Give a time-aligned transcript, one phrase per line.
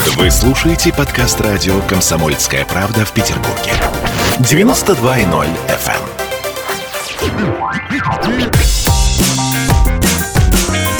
[0.00, 3.70] Вы слушаете подкаст радио «Комсомольская правда» в Петербурге.
[4.38, 6.02] 92.0 FM.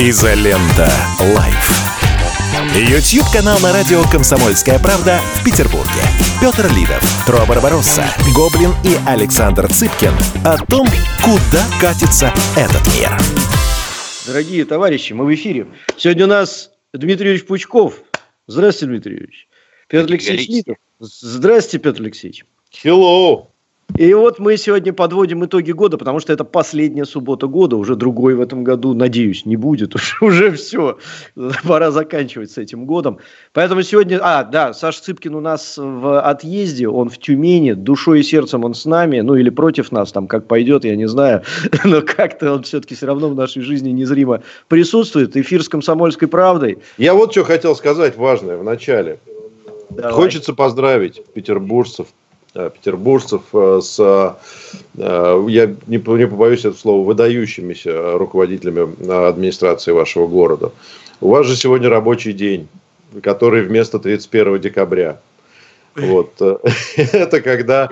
[0.00, 0.92] Изолента.
[1.18, 1.70] Live.
[2.74, 6.02] YouTube-канал на радио «Комсомольская правда» в Петербурге.
[6.42, 8.04] Петр Лидов, True Barbarossa,
[8.34, 10.12] Гоблин и Александр Цыпкин
[10.44, 10.86] о том,
[11.24, 13.16] куда катится этот мир.
[14.26, 15.68] Дорогие товарищи, мы в эфире.
[15.96, 17.94] Сегодня у нас Дмитрий Юрьевич Пучков.
[18.50, 19.48] Здравствуйте, Дмитрий Юрьевич.
[19.86, 20.76] Петр Алексеевич.
[20.98, 22.44] Здравствуйте, Петр Алексеевич.
[22.72, 23.49] Hello.
[23.96, 28.34] И вот мы сегодня подводим итоги года, потому что это последняя суббота года, уже другой
[28.34, 30.98] в этом году, надеюсь, не будет, уже, уже все,
[31.64, 33.18] пора заканчивать с этим годом.
[33.52, 38.22] Поэтому сегодня, а, да, Саша Цыпкин у нас в отъезде, он в Тюмени, душой и
[38.22, 41.42] сердцем он с нами, ну или против нас, там как пойдет, я не знаю,
[41.84, 45.36] но как-то он все-таки все равно в нашей жизни незримо присутствует.
[45.36, 46.78] Эфир с «Комсомольской правдой».
[46.98, 49.18] Я вот что хотел сказать важное в начале.
[49.90, 50.12] Давай.
[50.12, 52.06] Хочется поздравить петербуржцев,
[52.52, 60.72] петербуржцев э, с, э, я не, не побоюсь этого слова, выдающимися руководителями администрации вашего города.
[61.20, 62.68] У вас же сегодня рабочий день,
[63.22, 65.20] который вместо 31 декабря.
[65.94, 66.34] Вот.
[66.96, 67.88] Это когда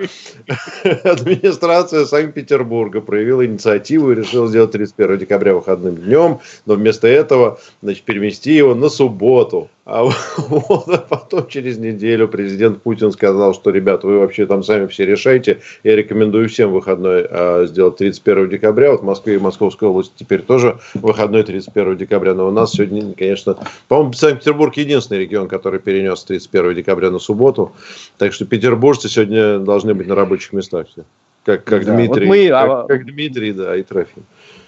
[1.03, 8.03] администрация Санкт-Петербурга проявила инициативу и решила сделать 31 декабря выходным днем, но вместо этого значит,
[8.03, 9.69] перевести его на субботу.
[9.85, 10.03] А
[10.37, 15.05] вот, а потом через неделю президент Путин сказал, что, ребята, вы вообще там сами все
[15.05, 15.61] решайте.
[15.83, 18.91] Я рекомендую всем выходной а, сделать 31 декабря.
[18.91, 22.33] Вот в Москве и Московской области теперь тоже выходной 31 декабря.
[22.33, 27.73] Но у нас сегодня, конечно, по-моему, Санкт-Петербург единственный регион, который перенес 31 декабря на субботу.
[28.17, 31.03] Так что петербуржцы сегодня должны быть на рабочих местах все.
[31.45, 32.83] Как, как да, Дмитрий, вот мы, как, а...
[32.83, 34.23] как Дмитрий, да, и Трофим.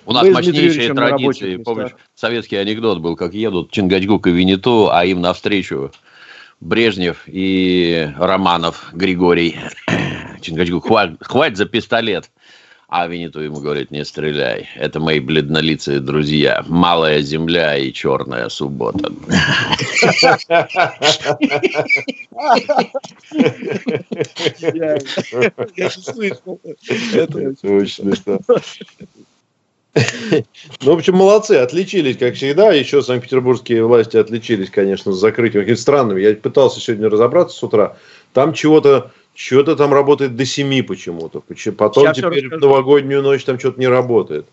[0.06, 1.58] У нас Мы мощнейшие традиции.
[1.58, 5.92] Помнишь, советский анекдот был, как едут Чингачгук и Винету, а им навстречу
[6.60, 9.58] Брежнев и Романов Григорий.
[10.42, 12.32] Чингачгук, хватит, хватит за пистолет.
[12.88, 14.68] А Винету ему говорит, не стреляй.
[14.76, 16.62] Это мои бледнолицые друзья.
[16.68, 19.14] Малая земля и черная суббота.
[25.78, 26.60] Я слышал.
[29.94, 32.72] Ну, в общем, молодцы, отличились, как всегда.
[32.72, 35.64] Еще санкт-петербургские власти отличились, конечно, с закрытием.
[35.64, 36.22] Какими странными.
[36.22, 37.98] Я пытался сегодня разобраться с утра.
[38.34, 41.42] Там чего-то что-то там работает до 7 почему-то.
[41.78, 44.46] Потом Сейчас теперь в новогоднюю ночь там что-то не работает.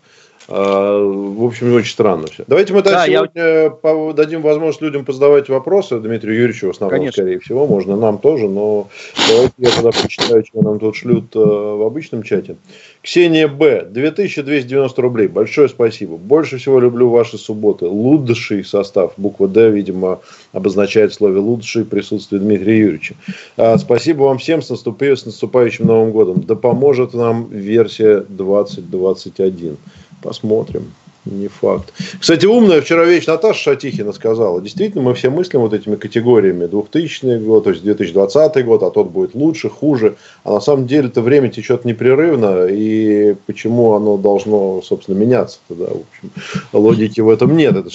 [0.51, 2.43] А, в общем, очень странно все.
[2.47, 4.13] Давайте мы да, сегодня я...
[4.13, 5.99] дадим возможность людям позадавать вопросы.
[5.99, 7.21] Дмитрию Юрьевичу в основном, Конечно.
[7.21, 7.67] скорее всего.
[7.67, 8.87] Можно нам тоже, но
[9.27, 12.55] давайте я тогда почитаю, что нам тут шлют э, в обычном чате.
[13.03, 13.85] Ксения Б.
[13.91, 15.27] 2290 рублей.
[15.27, 16.17] Большое спасибо.
[16.17, 17.85] Больше всего люблю ваши субботы.
[17.85, 19.13] Лучший состав.
[19.17, 20.19] Буква Д, видимо,
[20.51, 23.13] обозначает в слове лучший присутствие Дмитрия Юрьевича.
[23.55, 26.41] А, спасибо вам всем с наступающим Новым годом.
[26.41, 29.77] Да поможет нам версия 2021.
[30.21, 30.93] Посмотрим.
[31.31, 31.93] Не факт.
[32.19, 34.61] Кстати, умная вчера вещь Наташа Шатихина сказала.
[34.61, 36.65] Действительно, мы все мыслим вот этими категориями.
[36.65, 40.15] 2000 год, то есть 2020 год, а тот будет лучше, хуже.
[40.43, 42.65] А на самом деле это время течет непрерывно.
[42.67, 45.59] И почему оно должно, собственно, меняться?
[45.69, 46.31] Да, в общем,
[46.73, 47.75] логики в этом нет.
[47.75, 47.89] Это,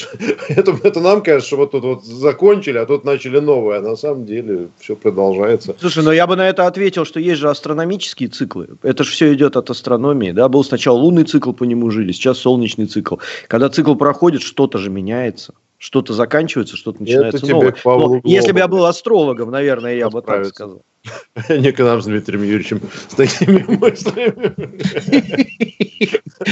[0.48, 3.78] это, это нам кажется, что вот тут вот закончили, а тут начали новое.
[3.78, 5.74] А на самом деле все продолжается.
[5.80, 8.68] Слушай, но я бы на это ответил, что есть же астрономические циклы.
[8.82, 10.30] Это же все идет от астрономии.
[10.30, 10.48] Да?
[10.48, 13.16] Был сначала лунный цикл, по нему жили, сейчас солнечный цикл.
[13.48, 15.54] Когда цикл проходит, что-то же меняется.
[15.78, 17.74] Что-то заканчивается, что-то начинается новое.
[17.84, 20.82] Ну, если бы я был астрологом, наверное, я бы так сказал.
[21.50, 24.54] Не к нам с Дмитрием Юрьевичем с такими мыслями.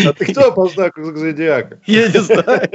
[0.06, 1.78] А ты кто по знаку зодиака?
[1.86, 2.68] Я не знаю.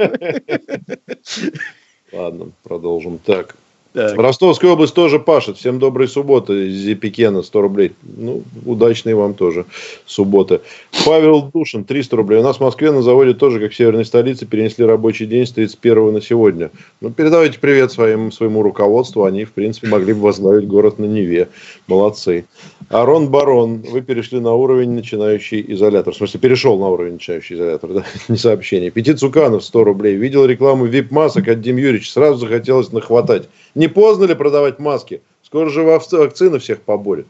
[2.12, 3.18] Ладно, продолжим.
[3.18, 3.54] Так.
[3.94, 4.18] Так.
[4.18, 5.56] Ростовская область тоже пашет.
[5.56, 6.68] Всем доброй субботы.
[6.68, 7.92] Зипикена 100 рублей.
[8.02, 9.64] Ну, удачной вам тоже
[10.04, 10.60] субботы.
[11.06, 12.40] Павел Душин 300 рублей.
[12.40, 15.52] У нас в Москве на заводе тоже, как в северной столице, перенесли рабочий день с
[15.52, 16.70] 31 на сегодня.
[17.00, 19.24] Ну, передавайте привет своим, своему руководству.
[19.24, 21.48] Они, в принципе, могли бы возглавить город на Неве.
[21.86, 22.44] Молодцы.
[22.90, 26.12] Арон Барон, вы перешли на уровень начинающий изолятор.
[26.12, 28.04] В смысле, перешел на уровень начинающий изолятор, да?
[28.28, 28.90] Не сообщение.
[28.90, 30.16] Пяти Цуканов 100 рублей.
[30.16, 32.12] Видел рекламу вип-масок от Дим Юрьевич.
[32.12, 33.48] Сразу захотелось нахватать.
[33.78, 35.22] Не поздно ли продавать маски?
[35.44, 37.28] Скоро же вакцины всех поборет.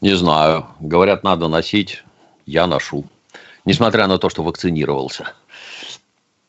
[0.00, 0.64] Не знаю.
[0.80, 2.02] Говорят, надо носить.
[2.46, 3.04] Я ношу.
[3.66, 5.34] Несмотря на то, что вакцинировался.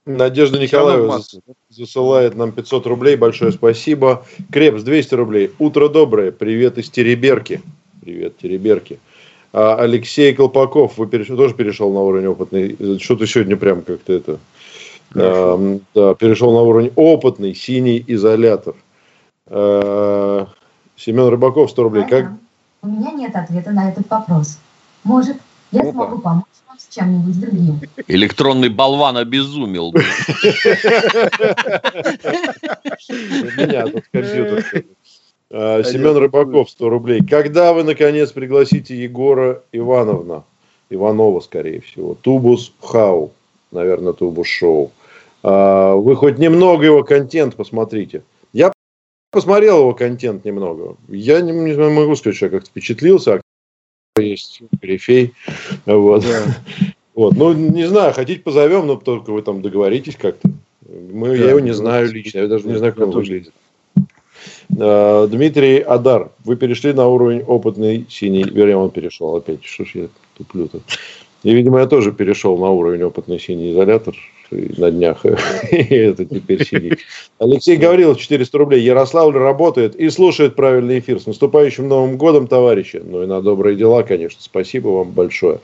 [0.06, 1.22] Надежда Николаева
[1.68, 3.18] засылает нам 500 рублей.
[3.18, 4.26] Большое спасибо.
[4.50, 5.52] Крепс 200 рублей.
[5.60, 6.32] Утро доброе.
[6.32, 7.62] Привет из Тереберки.
[8.02, 9.00] Привет, Тереберки.
[9.52, 11.28] А Алексей Колпаков, вы переш...
[11.28, 12.98] тоже перешел на уровень опытный.
[13.00, 14.40] Что-то сегодня прям как-то это...
[15.16, 18.76] А, да, перешел на уровень опытный, синий изолятор.
[19.48, 20.46] Э,
[20.96, 22.06] Семен Рыбаков, 100 рублей.
[22.10, 22.32] Как...
[22.82, 24.58] У меня нет ответа на этот вопрос.
[25.04, 25.38] Может,
[25.72, 25.92] я Опа.
[25.92, 27.80] смогу помочь вам с чем-нибудь другим.
[28.08, 29.94] Электронный болван обезумел.
[33.12, 34.86] Меня тут компьютер.
[35.52, 37.24] А, Семен Рыбаков, 100 рублей.
[37.24, 40.44] Когда вы, наконец, пригласите Егора Ивановна?
[40.90, 42.16] Иванова, скорее всего.
[42.16, 43.32] Тубус Хау.
[43.72, 44.92] Наверное, Тубус Шоу.
[45.44, 48.24] Вы хоть немного его контент посмотрите.
[49.36, 50.96] Посмотрел его контент немного.
[51.10, 53.42] Я не, не могу сказать, что я как-то впечатлился.
[54.18, 55.34] Есть корифей.
[55.86, 56.24] Вот.
[56.24, 56.56] Да.
[57.16, 57.36] вот.
[57.36, 60.50] Ну, не знаю, хотите позовем, но только вы там договоритесь как-то.
[60.88, 63.52] Мы, да, я его не знаю лично, я даже не знаю, как он выглядит.
[64.80, 69.92] Э, Дмитрий Адар, вы перешли на уровень опытный синий, вернее, он перешел опять, что ж
[69.96, 70.80] я туплю-то.
[71.44, 74.16] И, видимо, я тоже перешел на уровень опытный синий изолятор
[74.52, 75.26] на днях.
[75.72, 77.00] Это теперь сидит.
[77.40, 78.82] Алексей Гаврилов, 400 рублей.
[78.82, 81.20] Ярославль работает и слушает правильный эфир.
[81.20, 83.02] С наступающим Новым годом, товарищи.
[83.04, 84.40] Ну и на добрые дела, конечно.
[84.42, 85.60] Спасибо вам большое.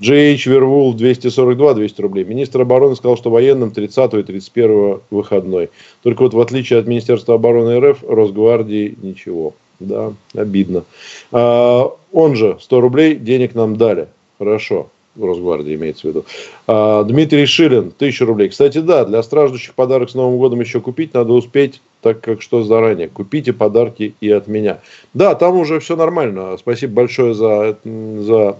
[0.00, 2.24] GH Вервул, 242, 200 рублей.
[2.24, 5.70] Министр обороны сказал, что военным 30 и 31 выходной.
[6.02, 9.54] Только вот в отличие от Министерства обороны РФ, Росгвардии ничего.
[9.80, 10.84] Да, обидно.
[11.30, 14.08] А, он же 100 рублей денег нам дали.
[14.38, 14.88] Хорошо.
[15.20, 16.24] Росгвардии имеется в виду.
[16.66, 18.48] А, Дмитрий Шилин, тысяча рублей.
[18.48, 22.62] Кстати, да, для страждущих подарок с Новым годом еще купить надо успеть, так как что
[22.62, 23.08] заранее.
[23.08, 24.80] Купите подарки и от меня.
[25.14, 26.56] Да, там уже все нормально.
[26.58, 28.58] Спасибо большое за, за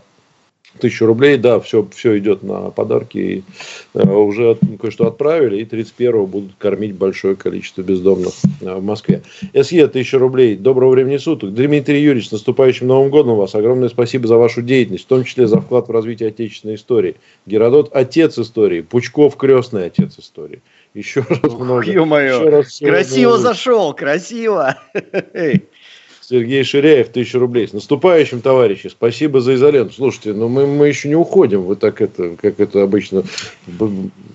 [0.79, 3.19] тысячу рублей, да, все, все идет на подарки.
[3.19, 3.43] И,
[3.95, 9.23] э, уже кое-что отправили, и 31-го будут кормить большое количество бездомных э, в Москве.
[9.55, 10.57] СЕ, тысяча рублей.
[10.57, 11.55] Доброго времени суток.
[11.55, 13.55] Дмитрий Юрьевич, с наступающим Новым годом вас.
[13.55, 17.17] Огромное спасибо за вашу деятельность, в том числе за вклад в развитие отечественной истории.
[17.47, 18.83] Геродот– отец истории.
[18.83, 20.61] Пучков– крестный отец истории.
[20.95, 21.85] Еще раз много.
[21.87, 24.79] Еще раз красиво зашел, красиво.
[26.29, 27.67] Сергей Ширяев, тысяча рублей.
[27.67, 28.89] С наступающим, товарищи.
[28.89, 29.95] Спасибо за изоленту.
[29.95, 31.63] Слушайте, ну мы, мы еще не уходим.
[31.63, 33.23] Вы так это, как это обычно.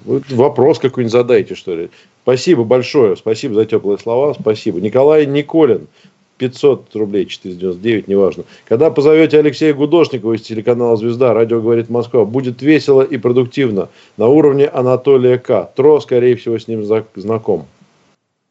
[0.04, 1.90] Вопрос какой-нибудь задайте, что ли.
[2.24, 3.16] Спасибо большое.
[3.16, 4.34] Спасибо за теплые слова.
[4.34, 4.82] Спасибо.
[4.82, 5.88] Николай Николин.
[6.40, 8.44] 500 рублей, 499, неважно.
[8.66, 13.90] Когда позовете Алексея Гудошникова из телеканала «Звезда», радио говорит Москва, будет весело и продуктивно.
[14.18, 15.70] На уровне Анатолия К.
[15.76, 16.84] Тро, скорее всего, с ним
[17.16, 17.68] знаком.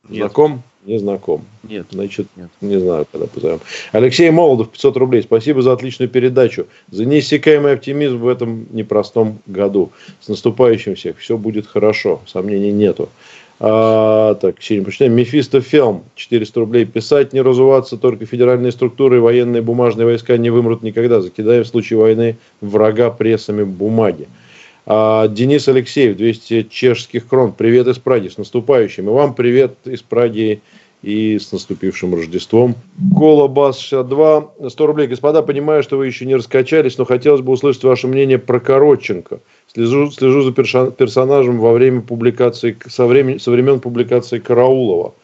[0.08, 0.18] Нет.
[0.20, 0.62] Знаком?
[0.84, 1.44] Не знаком.
[1.62, 1.86] Нет.
[1.90, 2.48] Значит, Нет.
[2.60, 3.60] не знаю, когда позовем.
[3.92, 5.22] Алексей Молодов, 500 рублей.
[5.22, 6.66] Спасибо за отличную передачу.
[6.90, 9.92] За неиссякаемый оптимизм в этом непростом году.
[10.20, 11.18] С наступающим всех.
[11.18, 12.20] Все будет хорошо.
[12.26, 13.10] Сомнений нету.
[13.60, 15.12] А, так, сильно почитаем.
[15.12, 16.84] Мефисто Фелм, 400 рублей.
[16.84, 21.20] Писать, не разуваться, только федеральные структуры и военные бумажные войска не вымрут никогда.
[21.20, 24.26] Закидаем в случае войны врага прессами бумаги.
[24.86, 27.52] А, Денис Алексеев, 200 чешских крон.
[27.52, 29.08] Привет из Праги, с наступающим.
[29.08, 30.60] И вам привет из Праги
[31.02, 32.74] и с наступившим Рождеством.
[33.16, 35.06] Кола Бас 62, 100 рублей.
[35.08, 39.40] Господа, понимаю, что вы еще не раскачались, но хотелось бы услышать ваше мнение про Коротченко.
[39.72, 45.14] Слежу, слежу за персонажем во время публикации, со, времен, со времен публикации Караулова.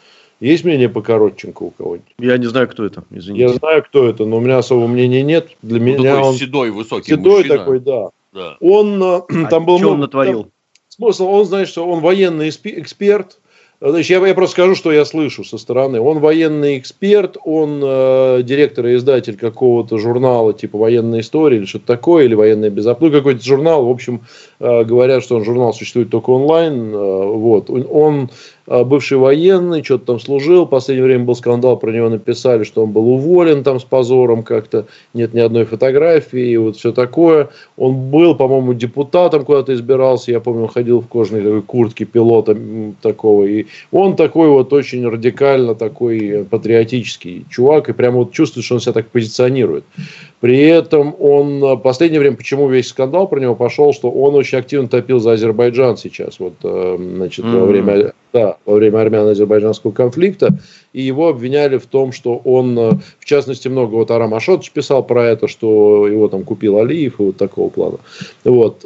[0.41, 2.15] Есть мнение по Коротченко у кого-нибудь?
[2.21, 3.03] Я не знаю, кто это.
[3.11, 3.43] Извините.
[3.43, 5.49] Я знаю, кто это, но у меня особого мнения нет.
[5.63, 7.59] Для ну, меня такой он седой, высокий Седой мужчина.
[7.59, 8.11] такой, да.
[8.33, 8.57] Да.
[8.61, 9.79] Он э, а там был...
[9.79, 10.43] Что он натворил?
[10.45, 10.53] Там,
[10.89, 13.39] смысл, он знает, что он военный эксперт,
[13.81, 16.01] Значит, я, я просто скажу, что я слышу со стороны.
[16.01, 21.87] Он военный эксперт, он э, директор и издатель какого-то журнала типа военная история или что-то
[21.87, 23.13] такое, или военная безопасность.
[23.13, 23.87] Ну, какой-то журнал.
[23.87, 24.23] В общем,
[24.59, 26.93] э, говорят, что он журнал существует только онлайн.
[26.93, 27.71] Э, вот.
[27.71, 28.29] Он а,
[28.69, 32.93] бывший военный, что-то там служил, в последнее время был скандал, про него написали, что он
[32.93, 37.49] был уволен там с позором как-то, нет ни одной фотографии, и вот все такое.
[37.77, 42.57] Он был, по-моему, депутатом куда-то избирался, я помню, он ходил в кожаной такой куртке пилота
[43.01, 48.75] такого, и он такой вот очень радикально такой патриотический чувак, и прямо вот чувствует, что
[48.75, 49.85] он себя так позиционирует.
[50.41, 54.59] При этом он в последнее время, почему весь скандал про него пошел, что он очень
[54.59, 57.61] активно топил за Азербайджан сейчас, вот, э, значит, mm-hmm.
[57.61, 60.59] во время да, во время армяно-азербайджанского конфликта,
[60.93, 65.05] и его обвиняли в том, что он, э, в частности, много, вот Арам Ашотович писал
[65.05, 67.99] про это, что его там купил Алиев и вот такого плана.
[68.45, 68.85] Вот.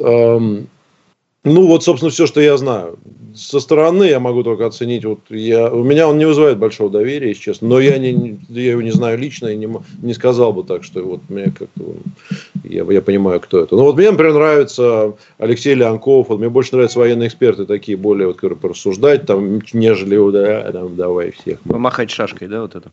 [1.43, 2.97] Ну, вот, собственно, все, что я знаю.
[3.35, 5.03] Со стороны я могу только оценить.
[5.03, 7.67] Вот я, у меня он не вызывает большого доверия, если честно.
[7.67, 9.67] Но я, не, я его не знаю лично и не,
[10.01, 11.95] не сказал бы так, что вот мне как-то...
[12.63, 13.75] Я, я понимаю, кто это.
[13.75, 16.29] Но вот мне, например, нравится Алексей Леонков.
[16.29, 20.95] Вот мне больше нравятся военные эксперты такие, более, вот, которые порассуждать, там, нежели, да, там,
[20.95, 21.59] давай всех.
[21.61, 22.91] Помахать шашкой, да, вот это?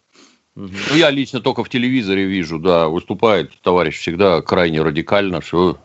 [0.57, 5.77] Ну, я лично только в телевизоре вижу, да, выступает товарищ всегда крайне радикально, все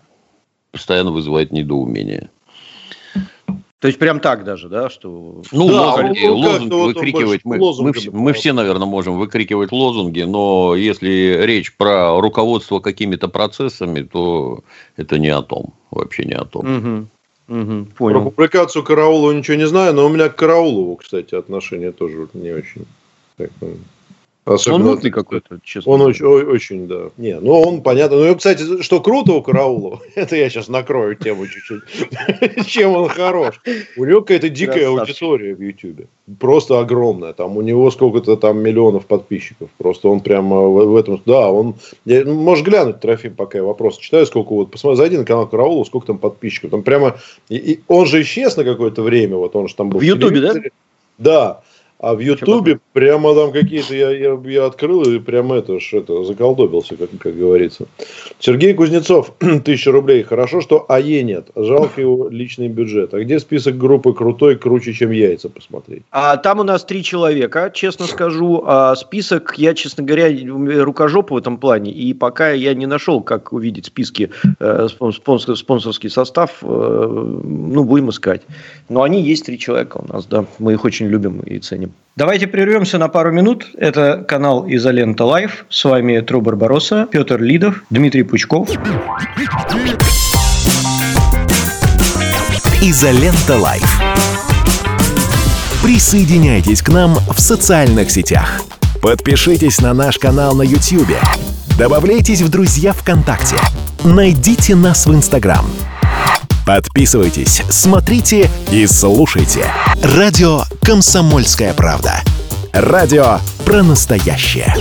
[0.72, 2.29] постоянно вызывает недоумение.
[3.85, 5.43] То есть прям так даже, да, что...
[5.51, 10.21] Ну, да, лозунги, он, лозунги выкрикивать, мы, мы, все, мы все, наверное, можем выкрикивать лозунги,
[10.21, 14.61] но если речь про руководство какими-то процессами, то
[14.97, 17.07] это не о том, вообще не о том.
[17.47, 17.59] Угу.
[17.59, 18.21] Угу, понял.
[18.21, 22.53] Про публикацию Караулова ничего не знаю, но у меня к Караулову, кстати, отношение тоже не
[22.53, 22.87] очень.
[23.37, 23.51] Так,
[24.45, 25.91] Особенно, он мутный какой-то, честно.
[25.91, 27.09] Он очень, очень, да.
[27.17, 28.17] Не, ну он понятно.
[28.17, 31.81] Ну, кстати, что круто у Караулова, это я сейчас накрою тему чуть-чуть,
[32.67, 33.59] чем он хорош.
[33.97, 36.07] У него какая-то дикая аудитория в Ютубе.
[36.39, 37.33] Просто огромная.
[37.33, 39.69] Там у него сколько-то там миллионов подписчиков.
[39.77, 41.19] Просто он прямо в этом...
[41.25, 41.75] Да, он...
[42.05, 44.69] Ну, можешь глянуть, Трофим, пока я вопрос читаю, сколько вот...
[44.69, 46.69] Посмотри, зайди на канал Караулова, сколько там подписчиков.
[46.69, 47.17] Там прямо...
[47.49, 49.99] И, он же исчез на какое-то время, вот он же там был...
[49.99, 50.53] В Ютубе, да?
[51.17, 51.61] Да.
[52.05, 56.24] А в Ютубе прямо там какие-то я, я, я открыл и прямо это, ж, это
[56.24, 57.88] заколдобился, как, как говорится.
[58.38, 59.33] Сергей Кузнецов,
[59.65, 60.21] тысяча рублей.
[60.21, 61.47] Хорошо, что АЕ нет.
[61.55, 63.15] Жалко его личный бюджет.
[63.15, 66.03] А где список группы крутой, круче, чем яйца посмотреть?
[66.12, 68.63] А там у нас три человека, честно скажу.
[68.67, 70.29] А список, я, честно говоря,
[70.83, 71.89] рукожоп в этом плане.
[71.89, 78.12] И пока я не нашел, как увидеть списки, э, спонсор, спонсорский состав, э, ну, будем
[78.12, 78.43] искать.
[78.89, 80.45] Но они есть три человека у нас, да.
[80.59, 81.94] Мы их очень любим и ценим.
[82.15, 83.67] Давайте прервемся на пару минут.
[83.77, 85.65] Это канал Изолента Live.
[85.69, 88.69] С вами True Barbarossa, Петр Лидов, Дмитрий Пучков.
[92.81, 94.01] Изолента Live.
[95.83, 98.61] Присоединяйтесь к нам в социальных сетях.
[99.01, 101.17] Подпишитесь на наш канал на YouTube.
[101.77, 103.57] Добавляйтесь в друзья ВКонтакте.
[104.05, 105.65] Найдите нас в Инстаграм–
[106.65, 109.72] Подписывайтесь, смотрите и слушайте.
[110.01, 112.24] Радио «Комсомольская правда».
[112.74, 114.75] Радио про настоящее.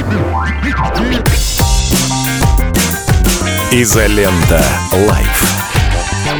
[3.70, 4.64] Изолента.
[4.92, 5.44] Live.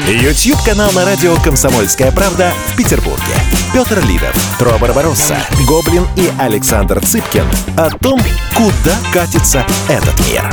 [0.09, 3.35] YouTube-канал на радио «Комсомольская правда» в Петербурге.
[3.75, 5.37] Петр Лидов, Тру Барбаросса,
[5.69, 7.45] Гоблин и Александр Цыпкин
[7.77, 8.19] о том,
[8.57, 10.51] куда катится этот мир.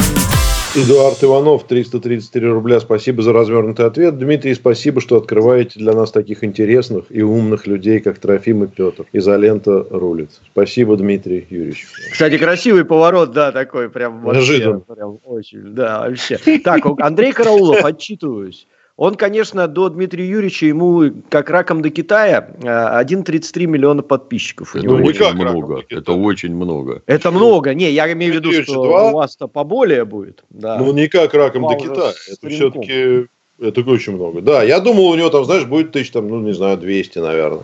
[0.74, 2.80] Эдуард Иванов, 333 рубля.
[2.80, 4.18] Спасибо за развернутый ответ.
[4.18, 9.06] Дмитрий, спасибо, что открываете для нас таких интересных и умных людей, как Трофим и Петр.
[9.12, 10.30] Изолента рулит.
[10.54, 11.88] Спасибо, Дмитрий Юрьевич.
[12.14, 14.24] Кстати, красивый поворот, да, такой прям.
[14.24, 14.80] Неожиданно.
[14.80, 16.38] Прям очень, да, вообще.
[16.64, 18.66] Так, Андрей Караулов, отчитываюсь.
[18.98, 24.76] Он, конечно, до Дмитрия Юрьевича, ему как раком до Китая 1,33 миллиона подписчиков.
[24.76, 25.84] Это очень много.
[25.90, 27.02] Это очень много.
[27.06, 27.74] Это много.
[27.74, 29.12] Не, я имею в виду, что 2?
[29.12, 30.44] у вас-то поболее будет.
[30.50, 30.78] Да.
[30.78, 32.14] Ну, не как раком до Китая.
[32.28, 33.28] Это все-таки
[33.60, 34.42] это очень много.
[34.42, 37.64] Да, я думал, у него там, знаешь, будет тысяч, там, ну, не знаю, 200, наверное.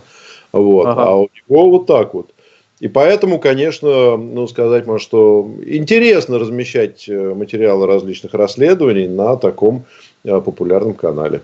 [0.52, 0.86] Вот.
[0.86, 1.04] Ага.
[1.04, 2.30] А у него вот так вот.
[2.80, 9.78] И поэтому, конечно, ну, сказать можно, что интересно размещать э, материалы различных расследований на таком
[9.78, 11.42] Э, популярном канале.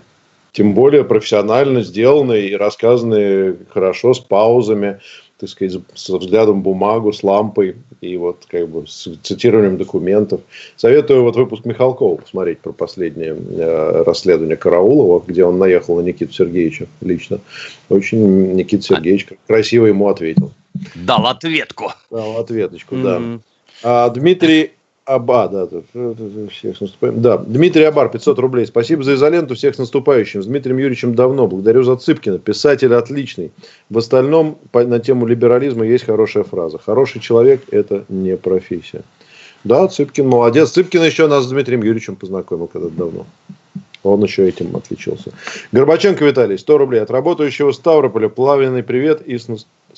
[0.55, 5.01] Тем более профессионально сделанные и рассказанные хорошо, с паузами,
[5.37, 10.39] так сказать, с взглядом в бумагу, с лампой и вот как бы с цитированием документов.
[10.77, 16.31] Советую вот выпуск Михалкова посмотреть про последнее э, расследование Караулова, где он наехал на Никиту
[16.31, 17.39] Сергеевича лично.
[17.89, 20.53] Очень Никита Сергеевич красиво ему ответил.
[20.95, 21.91] Дал ответку.
[22.09, 23.03] Дал ответочку, mm-hmm.
[23.03, 23.41] да.
[23.83, 24.71] А Дмитрий
[25.05, 25.67] Аба, да,
[26.49, 27.21] всех с наступающим.
[27.21, 28.65] Да, Дмитрий Абар, 500 рублей.
[28.65, 30.41] Спасибо за изоленту, всех с наступающим.
[30.41, 31.45] С Дмитрием Юрьевичем давно.
[31.47, 32.39] Благодарю за Цыпкина.
[32.39, 33.51] Писатель отличный.
[33.91, 36.79] В остальном на тему либерализма есть хорошая фраза.
[36.79, 39.03] Хороший человек– это не профессия.
[39.63, 40.71] Да, Цыпкин молодец.
[40.71, 43.27] Цыпкин еще нас с Дмитрием Юрьевичем познакомил когда-то давно.
[44.01, 45.33] Он еще этим отличился.
[45.71, 47.01] Горбаченко Виталий, 100 рублей.
[47.01, 48.27] От работающего Ставрополя.
[48.27, 49.47] Плавленный привет и с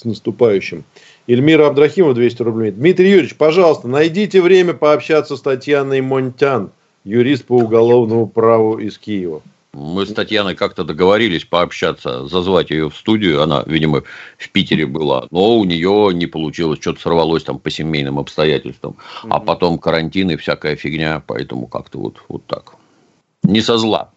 [0.04, 0.84] наступающим.
[1.28, 2.72] Эльмира Абдрахимова 200 рублей.
[2.72, 6.72] Дмитрий Юрьевич, пожалуйста, найдите время пообщаться с Татьяной Монтян,
[7.04, 9.42] юрист по уголовному праву из Киева.
[9.74, 13.44] Мы с Татьяной как-то договорились пообщаться, зазвать ее в студию.
[13.44, 14.04] Она, видимо,
[14.38, 18.94] в Питере была, но у нее не получилось, что-то сорвалось там по семейным обстоятельствам.
[18.94, 19.28] Mm-hmm.
[19.30, 22.76] А потом карантин и всякая фигня, поэтому как-то вот, вот так.
[23.44, 24.10] Не со зла.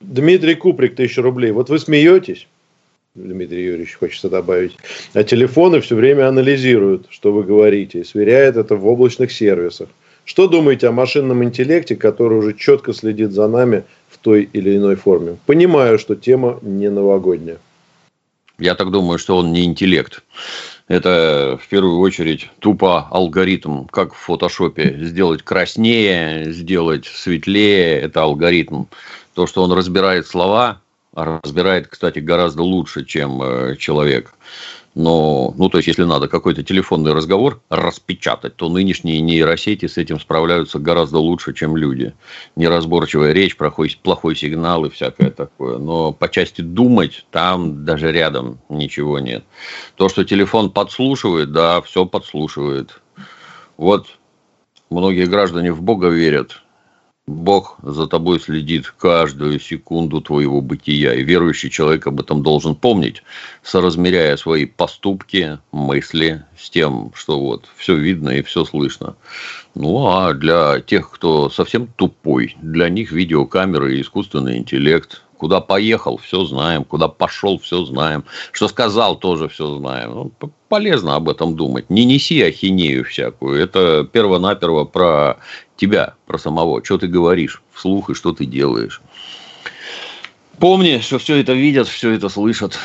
[0.00, 1.50] Дмитрий Куприк, тысяча рублей.
[1.50, 2.46] Вот вы смеетесь,
[3.16, 4.76] Дмитрий Юрьевич хочется добавить.
[5.14, 9.88] А телефоны все время анализируют, что вы говорите, и сверяют это в облачных сервисах.
[10.24, 14.96] Что думаете о машинном интеллекте, который уже четко следит за нами в той или иной
[14.96, 15.38] форме?
[15.46, 17.58] Понимаю, что тема не новогодняя.
[18.58, 20.22] Я так думаю, что он не интеллект.
[20.88, 24.98] Это в первую очередь тупо алгоритм, как в фотошопе.
[25.00, 28.84] Сделать краснее, сделать светлее– это алгоритм.
[29.34, 30.80] То, что он разбирает слова,
[31.16, 34.34] разбирает, кстати, гораздо лучше, чем э, человек.
[34.94, 40.18] Но, ну, то есть, если надо какой-то телефонный разговор распечатать, то нынешние нейросети с этим
[40.18, 42.14] справляются гораздо лучше, чем люди.
[42.56, 45.76] Неразборчивая речь, плохой, плохой сигнал и всякое такое.
[45.76, 49.44] Но по части думать, там даже рядом ничего нет.
[49.96, 53.02] То, что телефон подслушивает, да, все подслушивает.
[53.76, 54.06] Вот
[54.88, 56.62] многие граждане в Бога верят,
[57.26, 63.24] Бог за тобой следит каждую секунду твоего бытия, и верующий человек об этом должен помнить,
[63.64, 69.16] соразмеряя свои поступки, мысли с тем, что вот все видно и все слышно.
[69.74, 76.18] Ну, а для тех, кто совсем тупой, для них видеокамеры и искусственный интеллект Куда поехал,
[76.18, 76.84] все знаем.
[76.84, 78.24] Куда пошел, все знаем.
[78.52, 80.14] Что сказал, тоже все знаем.
[80.14, 81.90] Ну, полезно об этом думать.
[81.90, 83.62] Не неси ахинею всякую.
[83.62, 85.38] Это перво-наперво про
[85.76, 86.84] тебя, про самого.
[86.84, 89.00] Что ты говоришь вслух и что ты делаешь.
[90.58, 92.78] Помни, что все это видят, все это слышат.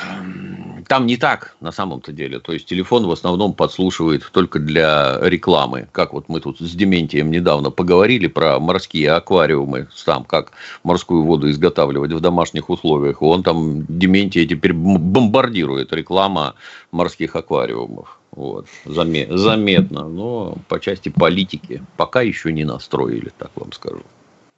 [0.91, 2.41] Там не так на самом-то деле.
[2.41, 5.87] То есть телефон в основном подслушивает только для рекламы.
[5.93, 10.51] Как вот мы тут с Дементием недавно поговорили про морские аквариумы, там как
[10.83, 13.21] морскую воду изготавливать в домашних условиях.
[13.21, 16.55] Он там Дементия теперь бомбардирует реклама
[16.91, 18.19] морских аквариумов.
[18.31, 18.67] Вот.
[18.83, 20.09] Заметно.
[20.09, 24.03] Но по части политики пока еще не настроили, так вам скажу.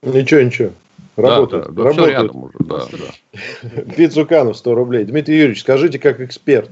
[0.01, 0.71] Ничего, ничего.
[1.15, 1.65] Работает.
[1.65, 2.09] Да, да, работает.
[2.09, 3.81] Все рядом уже, да, да.
[3.95, 5.05] Пиццуканов 100 рублей.
[5.05, 6.71] Дмитрий Юрьевич, скажите, как эксперт,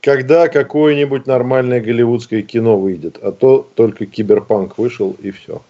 [0.00, 3.18] когда какое-нибудь нормальное голливудское кино выйдет?
[3.22, 5.62] А то только киберпанк вышел и все.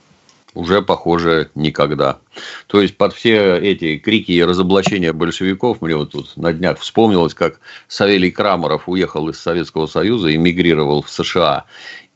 [0.55, 2.19] Уже, похоже, никогда.
[2.67, 7.35] То есть, под все эти крики и разоблачения большевиков, мне вот тут на днях вспомнилось,
[7.35, 11.65] как Савелий Крамаров уехал из Советского Союза, эмигрировал в США.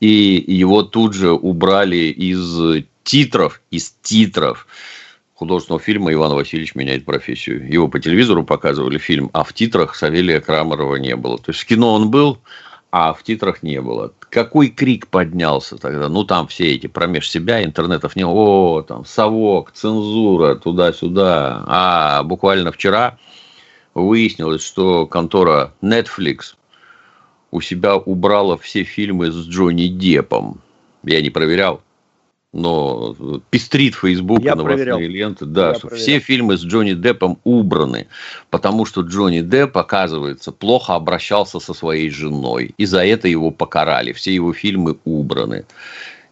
[0.01, 4.67] И его тут же убрали из титров, из титров
[5.43, 7.69] художественного фильма «Иван Васильевич меняет профессию».
[7.69, 11.37] Его по телевизору показывали фильм, а в титрах Савелия Крамарова не было.
[11.37, 12.39] То есть в кино он был,
[12.93, 14.13] а в титрах не было.
[14.31, 16.09] Какой крик поднялся тогда?
[16.09, 18.25] Ну, там все эти промеж себя, интернетов не...
[18.25, 21.65] О, там, совок, цензура, туда-сюда.
[21.67, 23.19] А буквально вчера
[23.95, 26.55] выяснилось, что контора Netflix
[27.51, 30.61] у себя убрала все фильмы с Джонни Деппом.
[31.03, 31.83] Я не проверял,
[32.53, 33.17] но
[33.51, 34.99] пестрит Фейсбук, новостные проверял.
[34.99, 36.03] ленты, да, Я что проверял.
[36.03, 38.09] все фильмы с Джонни Деппом убраны,
[38.51, 44.13] потому что Джонни Депп, оказывается, плохо обращался со своей женой, и за это его покарали,
[44.13, 45.65] все его фильмы убраны.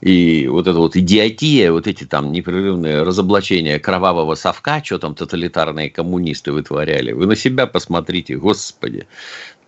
[0.03, 5.91] И вот эта вот идиотия, вот эти там непрерывные разоблачения кровавого совка, что там тоталитарные
[5.91, 9.07] коммунисты вытворяли, вы на себя посмотрите, господи.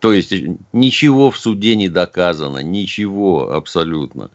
[0.01, 0.33] То есть
[0.73, 4.31] ничего в суде не доказано, ничего абсолютно.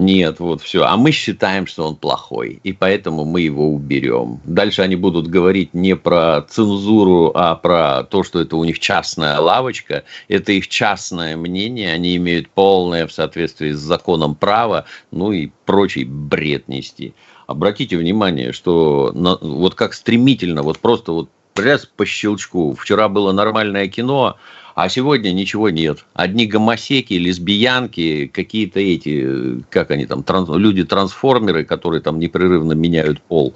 [0.00, 0.84] Нет, вот все.
[0.84, 4.40] А мы считаем, что он плохой, и поэтому мы его уберем.
[4.44, 9.40] Дальше они будут говорить не про цензуру, а про то, что это у них частная
[9.40, 10.04] лавочка.
[10.28, 16.04] Это их частное мнение, они имеют полное в соответствии с законом права, ну и прочий
[16.04, 17.12] бред нести.
[17.48, 22.76] Обратите внимание, что на, вот как стремительно, вот просто вот раз по щелчку.
[22.78, 24.36] Вчера было нормальное кино,
[24.78, 26.04] а сегодня ничего нет.
[26.14, 33.54] Одни гомосеки, лесбиянки, какие-то эти, как они там, транс, люди-трансформеры, которые там непрерывно меняют пол.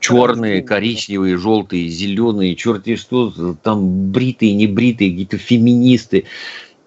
[0.00, 6.24] Черные, коричневые, желтые, зеленые, черти что, там бритые, небритые, какие-то феминисты.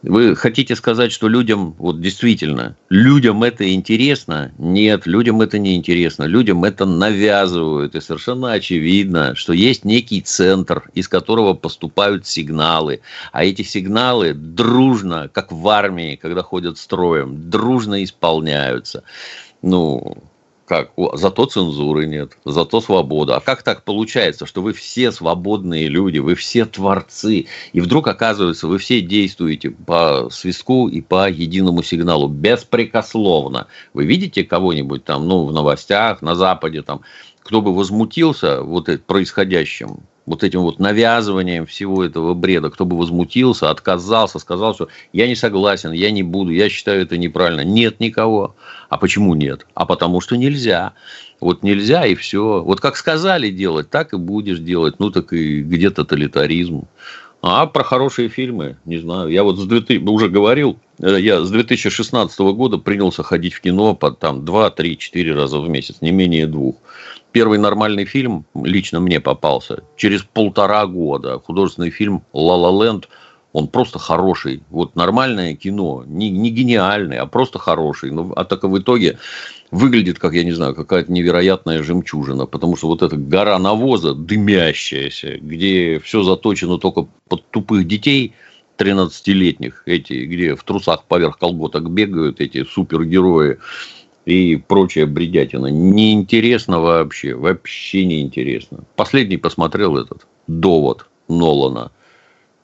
[0.04, 4.52] Вы хотите сказать, что людям, вот действительно, людям это интересно?
[4.58, 6.24] Нет, людям это не интересно.
[6.26, 7.96] Людям это навязывают.
[7.96, 13.00] И совершенно очевидно, что есть некий центр, из которого поступают сигналы.
[13.32, 19.04] А эти сигналы дружно, как в армии, когда ходят строем, дружно исполняются.
[19.62, 20.18] Ну,
[20.74, 20.92] как?
[21.14, 23.36] Зато цензуры нет, зато свобода.
[23.36, 28.68] А как так получается, что вы все свободные люди, вы все творцы, и вдруг оказывается,
[28.68, 33.68] вы все действуете по свистку и по единому сигналу, беспрекословно.
[33.94, 37.02] Вы видите кого-нибудь там, ну, в новостях, на Западе, там,
[37.44, 40.00] кто бы возмутился вот происходящим?
[40.26, 45.36] Вот этим вот навязыванием всего этого бреда, кто бы возмутился, отказался, сказал, что я не
[45.36, 47.62] согласен, я не буду, я считаю это неправильно.
[47.62, 48.56] Нет никого.
[48.90, 49.66] А почему нет?
[49.74, 50.94] А потому что нельзя.
[51.40, 52.62] Вот нельзя и все.
[52.64, 54.96] Вот как сказали делать, так и будешь делать.
[55.00, 56.86] Ну так и где тоталитаризм.
[57.42, 59.28] А про хорошие фильмы, не знаю.
[59.28, 63.96] Я вот с 2000, уже говорил, э, я с 2016 года принялся ходить в кино
[63.96, 66.78] по там 2, 3, 4 раза в месяц, не менее двух
[67.34, 71.40] первый нормальный фильм лично мне попался через полтора года.
[71.40, 73.10] Художественный фильм «Ла Ла Ленд»
[73.54, 74.64] Он просто хороший.
[74.72, 76.04] Вот нормальное кино.
[76.08, 78.10] Не, не гениальный, а просто хороший.
[78.10, 79.20] Но, а так в итоге
[79.70, 82.48] выглядит, как, я не знаю, какая-то невероятная жемчужина.
[82.48, 88.34] Потому что вот эта гора навоза, дымящаяся, где все заточено только под тупых детей,
[88.80, 93.60] 13-летних, эти, где в трусах поверх колготок бегают, эти супергерои
[94.26, 95.68] и прочая бредятина.
[95.68, 98.80] Неинтересно вообще, вообще неинтересно.
[98.96, 101.92] Последний посмотрел этот «Довод» Нолана.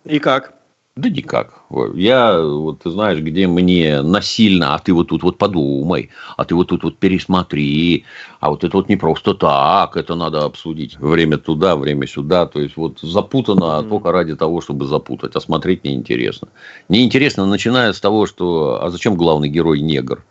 [0.05, 0.53] И как?
[0.99, 1.53] Да никак.
[1.95, 6.55] Я, вот ты знаешь, где мне насильно, а ты вот тут вот подумай, а ты
[6.55, 8.03] вот тут вот пересмотри,
[8.41, 10.97] а вот это вот не просто так, это надо обсудить.
[10.99, 12.47] Время туда, время сюда.
[12.47, 13.89] То есть, вот запутано mm-hmm.
[13.89, 16.49] только ради того, чтобы запутать, а смотреть неинтересно.
[16.89, 20.25] Неинтересно, начиная с того, что, а зачем главный герой негр?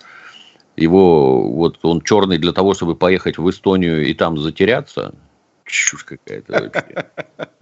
[0.79, 5.15] Его, вот он черный для того, чтобы поехать в Эстонию и там затеряться.
[5.65, 7.07] Чушь какая-то вообще.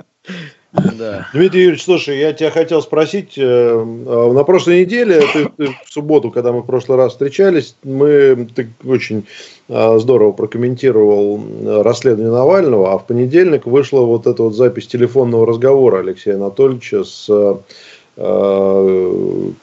[0.99, 1.29] Да.
[1.33, 3.35] Дмитрий Юрьевич, слушай, я тебя хотел спросить.
[3.39, 8.47] Э, на прошлой неделе, ты, ты, в субботу, когда мы в прошлый раз встречались, мы,
[8.55, 9.27] ты очень
[9.69, 11.41] э, здорово прокомментировал
[11.83, 17.27] расследование Навального, а в понедельник вышла вот эта вот запись телефонного разговора Алексея Анатольевича с
[17.31, 17.57] э,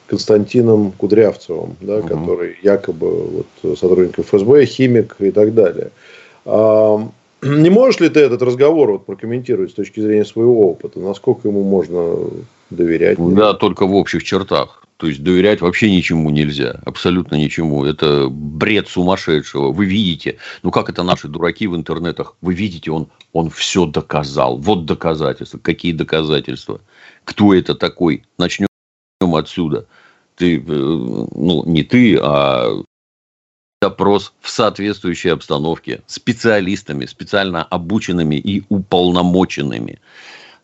[0.06, 2.08] Константином Кудрявцевым, да, угу.
[2.08, 5.90] который якобы вот, сотрудник ФСБ, химик и так далее.
[7.44, 10.98] Не можешь ли ты этот разговор вот прокомментировать с точки зрения своего опыта?
[10.98, 12.30] Насколько ему можно
[12.70, 13.18] доверять?
[13.18, 14.84] Да, только в общих чертах.
[14.96, 17.84] То есть доверять вообще ничему нельзя, абсолютно ничему.
[17.84, 19.72] Это бред сумасшедшего.
[19.72, 24.56] Вы видите, ну как это наши дураки в интернетах, вы видите, он, он все доказал.
[24.56, 25.58] Вот доказательства.
[25.58, 26.80] Какие доказательства?
[27.24, 28.24] Кто это такой?
[28.38, 28.68] Начнем
[29.20, 29.86] отсюда.
[30.36, 32.82] Ты, э, ну не ты, а
[33.84, 40.00] допрос в соответствующей обстановке специалистами, специально обученными и уполномоченными.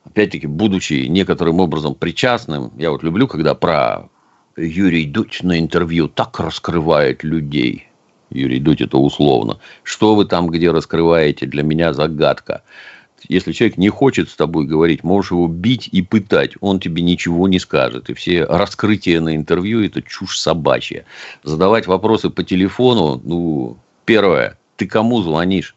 [0.06, 4.08] Опять-таки, будучи некоторым образом причастным, я вот люблю, когда про
[4.56, 7.88] Юрий Дудь на интервью так раскрывает людей.
[8.30, 9.58] Юрий Дудь это условно.
[9.82, 12.62] Что вы там где раскрываете, для меня загадка.
[13.28, 17.48] Если человек не хочет с тобой говорить, можешь его бить и пытать, он тебе ничего
[17.48, 18.10] не скажет.
[18.10, 21.04] И все раскрытия на интервью– это чушь собачья.
[21.42, 25.74] Задавать вопросы по телефону, ну, первое, ты кому звонишь?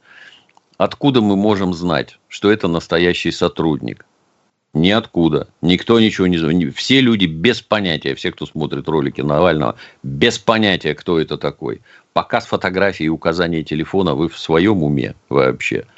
[0.77, 4.05] Откуда мы можем знать, что это настоящий сотрудник?
[4.73, 5.49] Ниоткуда.
[5.61, 6.75] Никто ничего не знает.
[6.75, 11.81] Все люди без понятия, все, кто смотрит ролики Навального, без понятия, кто это такой.
[12.13, 15.85] Показ фотографии и указания телефона, вы в своем уме вообще–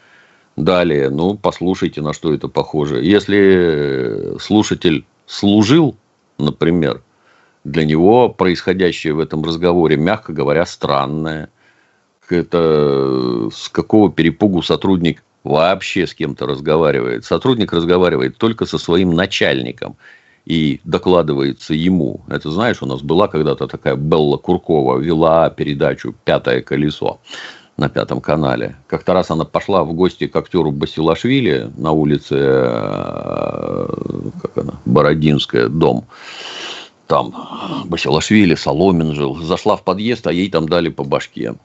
[0.55, 3.03] Далее, ну, послушайте, на что это похоже.
[3.03, 5.95] Если слушатель служил,
[6.37, 7.01] например,
[7.65, 11.49] для него происходящее в этом разговоре, мягко говоря, странное.
[12.29, 17.25] Это с какого перепугу сотрудник вообще с кем-то разговаривает.
[17.25, 19.97] Сотрудник разговаривает только со своим начальником
[20.45, 22.21] и докладывается ему.
[22.27, 27.19] Это знаешь, у нас была когда-то такая Белла Куркова, вела передачу «Пятое колесо»
[27.77, 28.75] на Пятом канале.
[28.87, 33.87] Как-то раз она пошла в гости к актеру Басилашвили на улице, э,
[34.41, 36.05] как она, Бородинская, дом.
[37.07, 37.33] Там
[37.85, 39.35] Басилашвили, Соломин жил.
[39.35, 41.55] Зашла в подъезд, а ей там дали по башке.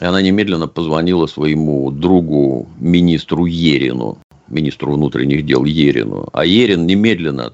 [0.00, 6.28] И она немедленно позвонила своему другу, министру Ерину, министру внутренних дел Ерину.
[6.32, 7.52] А Ерин немедленно,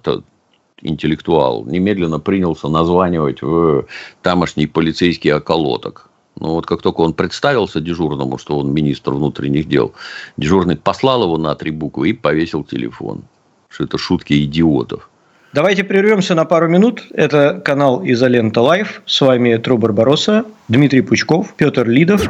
[0.83, 3.87] интеллектуал, немедленно принялся названивать в
[4.23, 9.69] тамошний полицейский околоток но ну, вот как только он представился дежурному, что он министр внутренних
[9.69, 9.95] дел,
[10.37, 13.23] дежурный послал его на три буквы и повесил телефон.
[13.69, 15.09] Что это шутки идиотов.
[15.53, 17.05] Давайте прервемся на пару минут.
[17.13, 19.03] Это канал Изолента Live.
[19.07, 22.29] С вами Тру Барбаросса, Дмитрий Пучков, Петр Лидов.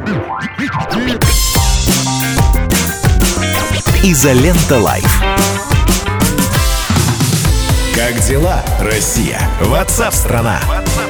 [4.03, 5.23] Изолента Live.
[7.95, 9.39] Как дела, Россия?
[9.61, 10.84] Ватсап-страна!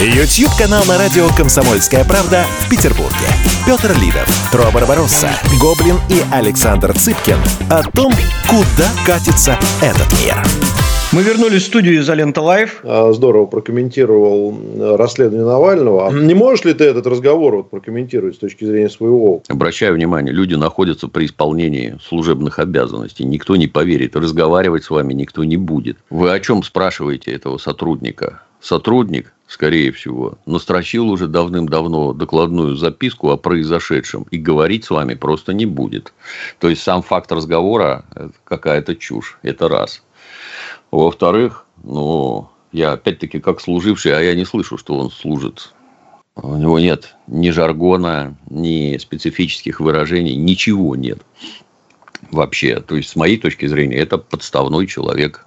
[0.00, 3.26] YouTube-канал на радио «Комсомольская правда» в Петербурге.
[3.66, 7.38] Петр Лидов, Тру Барбаросса, Гоблин и Александр Цыпкин
[7.70, 8.12] о том,
[8.48, 10.36] куда катится этот мир.
[11.12, 12.80] Мы вернулись в студию «Изолента Live».
[12.84, 16.12] А, здорово прокомментировал э, расследование Навального.
[16.12, 19.42] Не можешь ли ты этот разговор вот прокомментировать с точки зрения своего?
[19.48, 23.24] Обращаю внимание, люди находятся при исполнении служебных обязанностей.
[23.24, 24.14] Никто не поверит.
[24.14, 25.96] Разговаривать с вами никто не будет.
[26.10, 28.42] Вы о чем спрашиваете этого сотрудника?
[28.60, 35.52] Сотрудник скорее всего, настрочил уже давным-давно докладную записку о произошедшем и говорить с вами просто
[35.52, 36.12] не будет.
[36.60, 38.04] То есть сам факт разговора–
[38.44, 39.38] какая-то чушь.
[39.42, 40.04] Это раз.
[40.92, 45.74] Во-вторых, ну, я опять-таки как служивший, а я не слышу, что он служит.
[46.36, 51.18] У него нет ни жаргона, ни специфических выражений, ничего нет
[52.30, 52.80] вообще.
[52.80, 55.46] То есть, с моей точки зрения, это подставной человек.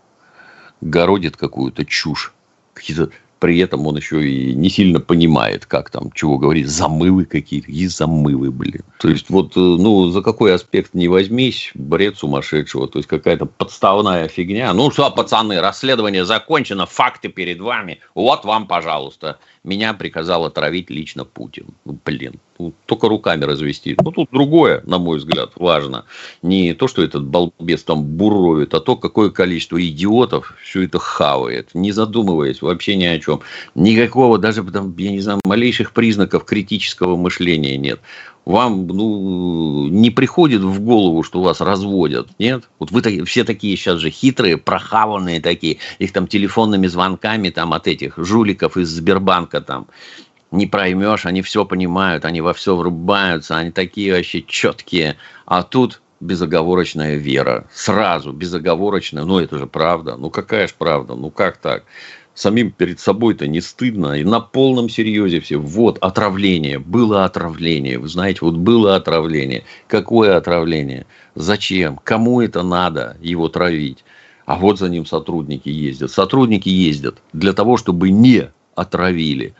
[0.81, 2.33] Городит какую-то чушь.
[2.73, 3.11] Какие-то
[3.43, 7.87] при этом он еще и не сильно понимает, как там, чего говорить, замывы какие-то, и
[7.87, 8.83] замывы, блин.
[8.99, 13.45] То есть, вот, э, ну, за какой аспект не возьмись, бред сумасшедшего, то есть, какая-то
[13.45, 14.73] подставная фигня.
[14.73, 19.39] Ну, что, пацаны, расследование закончено, факты перед вами, вот вам, пожалуйста.
[19.65, 21.65] Меня приказал отравить лично Путин.
[21.83, 23.97] Ну, блин, ну, только руками развести.
[24.01, 26.05] Ну, тут другое, на мой взгляд, важно.
[26.41, 31.69] Не то, что этот балбес там буровит, а то, какое количество идиотов все это хавает,
[31.73, 33.41] не задумываясь вообще ни о чем.
[33.75, 37.99] Никакого даже, там, я не знаю, малейших признаков критического мышления нет
[38.45, 42.69] вам ну, не приходит в голову, что вас разводят, нет?
[42.79, 47.87] Вот вы все такие сейчас же хитрые, прохаванные такие, их там телефонными звонками там от
[47.87, 49.87] этих жуликов из Сбербанка там
[50.53, 56.01] не проймешь, они все понимают, они во все врубаются, они такие вообще четкие, а тут
[56.19, 61.83] безоговорочная вера, сразу безоговорочная, ну это же правда, ну какая же правда, ну как так?
[62.35, 64.13] самим перед собой-то не стыдно.
[64.19, 65.57] И на полном серьезе все.
[65.57, 66.79] Вот отравление.
[66.79, 67.99] Было отравление.
[67.99, 69.63] Вы знаете, вот было отравление.
[69.87, 71.05] Какое отравление?
[71.35, 71.99] Зачем?
[72.03, 74.03] Кому это надо его травить?
[74.45, 76.11] А вот за ним сотрудники ездят.
[76.11, 79.53] Сотрудники ездят для того, чтобы не отравили.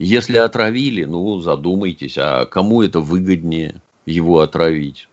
[0.00, 5.08] Если отравили, ну задумайтесь, а кому это выгоднее его отравить?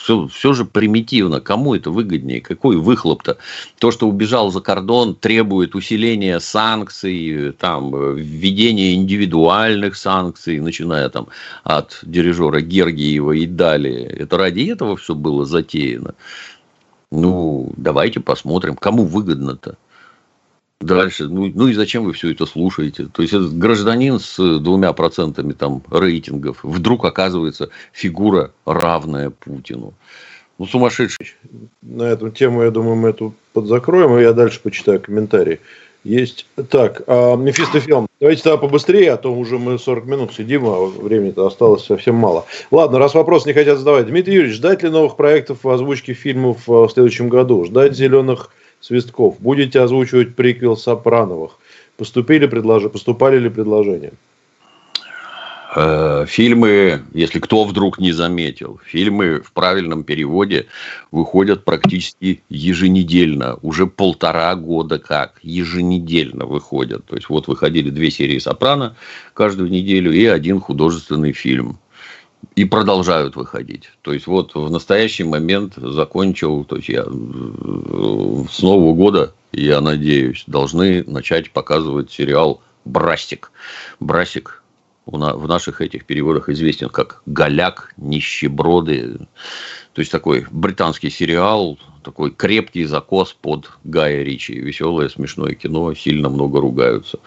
[0.00, 1.40] все, все же примитивно.
[1.40, 2.40] Кому это выгоднее?
[2.40, 3.36] Какой выхлоп-то?
[3.78, 11.28] То, что убежал за кордон, требует усиления санкций, там, введения индивидуальных санкций, начиная там
[11.64, 14.06] от дирижера Гергиева и далее.
[14.06, 16.14] Это ради этого все было затеяно.
[17.10, 19.76] Ну, давайте посмотрим, кому выгодно-то.
[20.80, 23.06] Дальше, ну, ну и зачем вы все это слушаете?
[23.12, 29.92] То есть, этот гражданин с двумя процентами там рейтингов вдруг оказывается фигура равная Путину.
[30.58, 31.34] Ну, сумасшедший.
[31.82, 35.60] На эту тему, я думаю, мы эту подзакроем, и я дальше почитаю комментарии.
[36.02, 36.46] Есть.
[36.70, 38.06] Так, а, Мефистофилм.
[38.18, 42.46] Давайте тогда побыстрее, а то уже мы 40 минут сидим, а времени-то осталось совсем мало.
[42.70, 44.06] Ладно, раз вопрос не хотят задавать.
[44.06, 47.66] Дмитрий Юрьевич, ждать ли новых проектов в озвучке фильмов в следующем году?
[47.66, 51.58] Ждать зеленых Свистков, будете озвучивать приквел Сопрановых.
[51.96, 52.90] Поступили предлож...
[52.90, 54.12] Поступали ли предложения?
[55.76, 60.66] Э, фильмы, если кто вдруг не заметил, фильмы в правильном переводе
[61.12, 63.56] выходят практически еженедельно.
[63.62, 67.04] Уже полтора года как еженедельно выходят.
[67.04, 68.96] То есть, вот выходили две серии «Сопрано»
[69.34, 71.78] каждую неделю и один художественный фильм
[72.56, 73.90] и продолжают выходить.
[74.02, 80.44] То есть, вот в настоящий момент закончил, то есть, я с Нового года, я надеюсь,
[80.46, 83.52] должны начать показывать сериал «Брастик».
[83.98, 84.62] «Брастик»
[85.06, 89.18] в наших этих переводах известен как «Голяк», «Нищеброды».
[89.92, 94.54] То есть, такой британский сериал, такой крепкий закос под Гая Ричи.
[94.54, 97.18] Веселое, смешное кино, сильно много ругаются.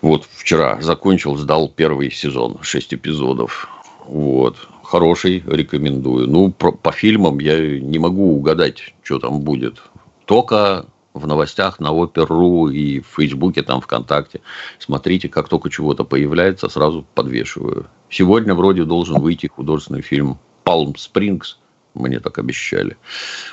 [0.00, 3.68] Вот вчера закончил, сдал первый сезон, шесть эпизодов.
[4.06, 4.56] Вот.
[4.82, 6.28] Хороший, рекомендую.
[6.28, 9.82] Ну, про, по фильмам я не могу угадать, что там будет.
[10.26, 14.40] Только в новостях на Опер.ру и в Фейсбуке, там ВКонтакте.
[14.78, 17.86] Смотрите, как только чего-то появляется, сразу подвешиваю.
[18.10, 21.58] Сегодня вроде должен выйти художественный фильм «Палм Спрингс».
[21.94, 22.96] Мне так обещали.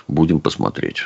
[0.08, 1.04] Будем посмотреть.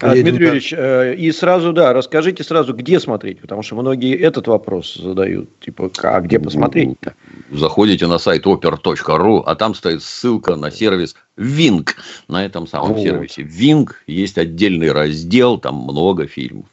[0.00, 4.48] А, Дмитрий Юрьевич, э, и сразу, да, расскажите сразу, где смотреть, потому что многие этот
[4.48, 7.14] вопрос задают, типа, а где посмотреть-то?
[7.50, 11.88] Заходите на сайт oper.ru, а там стоит ссылка на сервис Wing.
[12.28, 13.02] На этом самом вот.
[13.02, 16.66] сервисе Wing есть отдельный раздел, там много фильмов.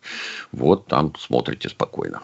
[0.52, 2.22] Вот там смотрите спокойно.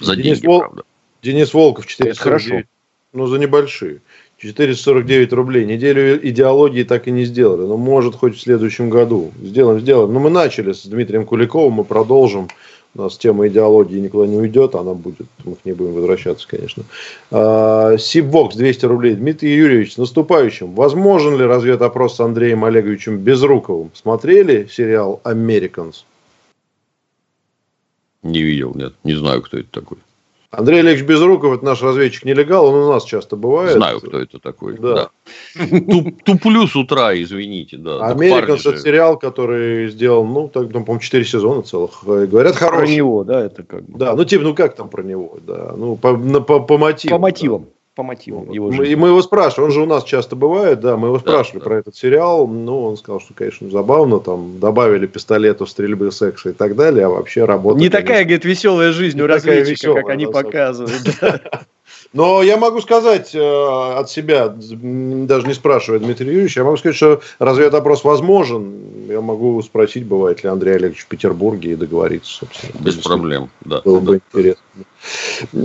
[0.00, 0.60] За Денис деньги, Вол...
[0.60, 0.82] правда.
[1.22, 2.18] Денис Волков, 449.
[2.18, 2.68] Хорошо.
[3.12, 4.00] Ну, за небольшие.
[4.42, 5.64] 449 рублей.
[5.64, 7.60] Неделю идеологии так и не сделали.
[7.60, 9.30] Но может хоть в следующем году.
[9.40, 10.12] Сделаем, сделаем.
[10.12, 12.48] Но мы начали с Дмитрием Куликовым, мы продолжим.
[12.94, 16.82] У нас тема идеологии никуда не уйдет, она будет, мы к ней будем возвращаться, конечно.
[17.30, 19.14] А, Сибвокс 200 рублей.
[19.14, 20.74] Дмитрий Юрьевич, с наступающим.
[20.74, 23.92] Возможен ли разведопрос с Андреем Олеговичем Безруковым?
[23.94, 26.04] Смотрели сериал «Американс»?
[28.22, 28.92] Не видел, нет.
[29.04, 29.98] Не знаю, кто это такой.
[30.52, 33.72] Андрей Олегович Безруков, это наш разведчик-нелегал, он у нас часто бывает.
[33.72, 34.76] Знаю, кто это такой.
[34.78, 35.08] Да.
[36.24, 37.78] Туплю с утра, извините.
[37.78, 38.06] Да.
[38.06, 42.04] Американ это сериал, который сделал, ну, так, ну, по-моему, 4 сезона целых.
[42.04, 42.86] Говорят, хороший.
[42.86, 43.98] Про него, да, это как бы.
[43.98, 45.72] Да, ну, типа, ну, как там про него, да.
[45.74, 47.18] Ну, по, по, по мотивам.
[47.18, 47.62] По мотивам.
[47.62, 50.80] Да по мотивам его мы, И мы его спрашивали, он же у нас часто бывает,
[50.80, 54.58] да, мы его спрашивали да, про этот сериал, ну, он сказал, что, конечно, забавно, там,
[54.58, 57.78] добавили пистолетов, стрельбы, секса и так далее, а вообще работа...
[57.78, 61.02] Не конечно, такая, говорит, веселая жизнь у разведчика, веселая, как они показывают.
[62.12, 66.96] Но я могу сказать э, от себя, даже не спрашивая Дмитрия Юрьевича, я могу сказать,
[66.96, 68.74] что разведопрос возможен.
[69.08, 72.72] Я могу спросить, бывает ли Андрей Олегович в Петербурге и договориться, собственно.
[72.80, 73.80] Без проблем, да.
[73.82, 74.62] Было бы интересно.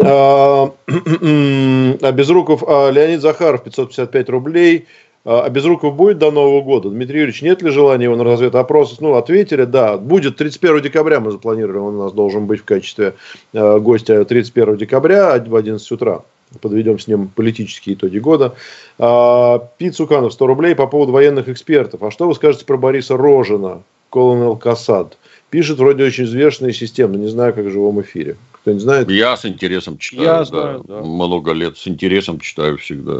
[0.01, 4.87] А, а Безруков, а Леонид Захаров, 555 рублей.
[5.25, 6.89] А, а Безруков будет до Нового года?
[6.89, 9.01] Дмитрий Юрьевич, нет ли желания его на разведопрос?
[9.01, 9.97] Ну, ответили, да.
[9.97, 13.15] Будет 31 декабря, мы запланировали, он у нас должен быть в качестве
[13.51, 16.23] э, гостя 31 декабря в 11 утра
[16.61, 18.55] подведем с ним политические итоги года.
[18.99, 22.03] А, Пит Суканов, 100 рублей по поводу военных экспертов.
[22.03, 25.17] А что вы скажете про Бориса Рожина, Колонел Касад?
[25.49, 28.35] Пишет вроде очень взвешенные системы, не знаю, как в живом эфире.
[28.51, 29.09] Кто не знает?
[29.09, 30.45] Я с интересом читаю, Я да.
[30.45, 31.01] Знаю, да.
[31.01, 33.13] Много лет с интересом читаю всегда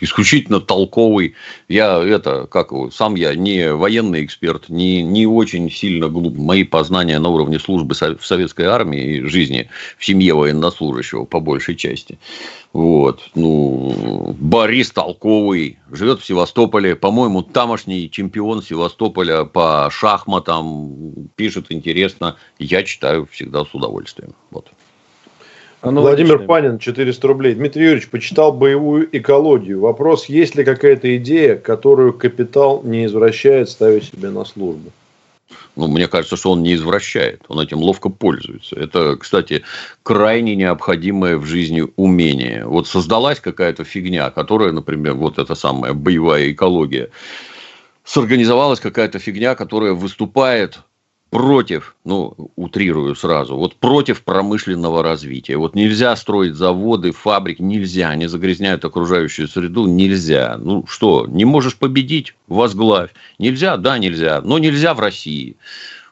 [0.00, 1.34] исключительно толковый.
[1.68, 6.36] Я это, как сам я не военный эксперт, не, не очень сильно глуп.
[6.36, 11.76] Мои познания на уровне службы в советской армии и жизни в семье военнослужащего по большей
[11.76, 12.18] части.
[12.72, 13.22] Вот.
[13.34, 16.94] Ну, Борис толковый, живет в Севастополе.
[16.94, 22.36] По-моему, тамошний чемпион Севастополя по шахматам пишет интересно.
[22.58, 24.34] Я читаю всегда с удовольствием.
[24.50, 24.68] Вот.
[25.90, 27.54] Владимир Панин, 400 рублей.
[27.54, 29.80] Дмитрий Юрьевич, почитал боевую экологию.
[29.80, 34.90] Вопрос, есть ли какая-то идея, которую капитал не извращает, ставя себе на службу?
[35.76, 38.74] Ну, мне кажется, что он не извращает, он этим ловко пользуется.
[38.76, 39.62] Это, кстати,
[40.02, 42.64] крайне необходимое в жизни умение.
[42.64, 47.10] Вот создалась какая-то фигня, которая, например, вот эта самая боевая экология,
[48.04, 50.80] сорганизовалась какая-то фигня, которая выступает
[51.36, 55.58] против, ну, утрирую сразу, вот против промышленного развития.
[55.58, 60.56] Вот нельзя строить заводы, фабрики, нельзя, они загрязняют окружающую среду, нельзя.
[60.58, 63.10] Ну что, не можешь победить, возглавь.
[63.38, 65.56] Нельзя, да, нельзя, но нельзя в России.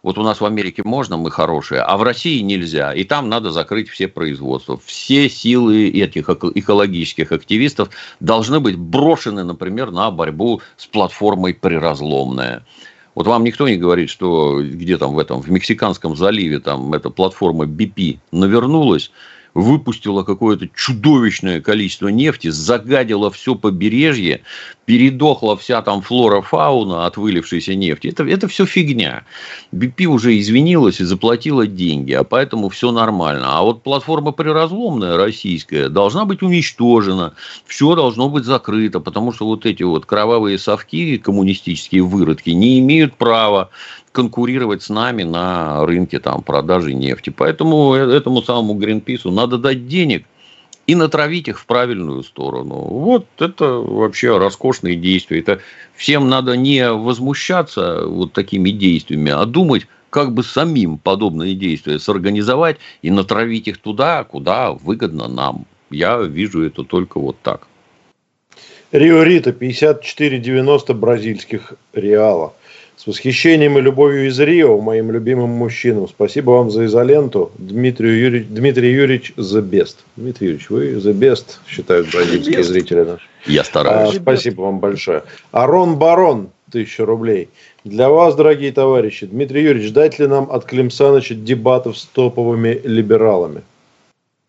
[0.03, 2.93] Вот у нас в Америке можно, мы хорошие, а в России нельзя.
[2.93, 4.79] И там надо закрыть все производства.
[4.85, 7.89] Все силы этих экологических активистов
[8.21, 12.67] должны быть брошены, например, на борьбу с платформой «Приразломная».
[13.15, 17.11] Вот вам никто не говорит, что где там в этом, в Мексиканском заливе там эта
[17.11, 19.11] платформа BP навернулась,
[19.55, 24.43] выпустила какое-то чудовищное количество нефти, загадила все побережье,
[24.85, 28.09] передохла вся там флора, фауна от вылившейся нефти.
[28.09, 29.25] Это, это все фигня.
[29.73, 33.59] BP уже извинилась и заплатила деньги, а поэтому все нормально.
[33.59, 37.35] А вот платформа приразломная российская должна быть уничтожена,
[37.67, 43.15] все должно быть закрыто, потому что вот эти вот кровавые совки, коммунистические выродки, не имеют
[43.15, 43.71] права
[44.15, 47.31] конкурировать с нами на рынке там, продажи нефти.
[47.31, 50.25] Поэтому э, этому самому Гринпису надо дать денег
[50.87, 52.75] и натравить их в правильную сторону.
[52.75, 55.41] Вот это вообще роскошные действия.
[55.41, 55.61] Это
[55.97, 62.77] всем надо не возмущаться вот такими действиями, а думать, как бы самим подобные действия сорганизовать
[63.03, 65.67] и натравить их туда, куда выгодно нам.
[65.91, 67.67] Я вижу это только вот так.
[68.93, 72.55] Рио Рита 54,90 бразильских реала.
[73.05, 76.09] С восхищением и любовью из Рио, моим любимым мужчинам.
[76.09, 77.53] Спасибо вам за изоленту.
[77.59, 79.97] Дмитрий Юрьевич, Дмитрий Юрьевич the best.
[80.17, 83.25] Дмитрий Юрьевич, вы the best, считают бразильские зрители наши.
[83.45, 84.17] Я стараюсь.
[84.17, 85.23] А, спасибо вам большое.
[85.53, 87.51] Арон Барон, тысяча рублей.
[87.85, 93.61] Для вас, дорогие товарищи, Дмитрий Юрьевич, ждать ли нам от Климсаныча дебатов с топовыми либералами?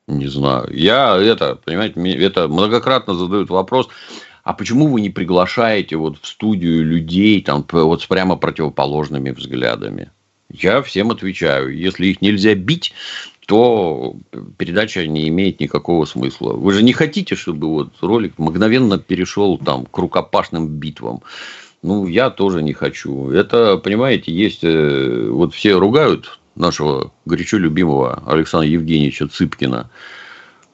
[0.08, 0.70] Не знаю.
[0.72, 3.90] Я это, понимаете, это многократно задают вопрос
[4.46, 10.12] а почему вы не приглашаете вот в студию людей там вот с прямо противоположными взглядами?
[10.52, 12.94] Я всем отвечаю, если их нельзя бить,
[13.48, 14.16] то
[14.58, 16.54] передача не имеет никакого смысла.
[16.54, 21.22] Вы же не хотите, чтобы вот ролик мгновенно перешел там к рукопашным битвам.
[21.82, 23.32] Ну, я тоже не хочу.
[23.32, 24.64] Это, понимаете, есть...
[24.64, 29.90] Э, вот все ругают нашего горячо любимого Александра Евгеньевича Цыпкина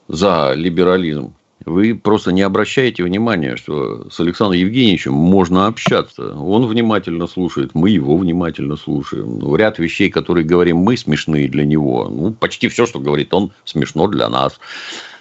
[0.08, 1.34] за либерализм.
[1.64, 6.34] Вы просто не обращаете внимания, что с Александром Евгеньевичем можно общаться.
[6.34, 9.38] Он внимательно слушает, мы его внимательно слушаем.
[9.38, 12.08] Ну, ряд вещей, которые говорим мы, смешные для него.
[12.08, 14.58] Ну, почти все, что говорит он, смешно для нас.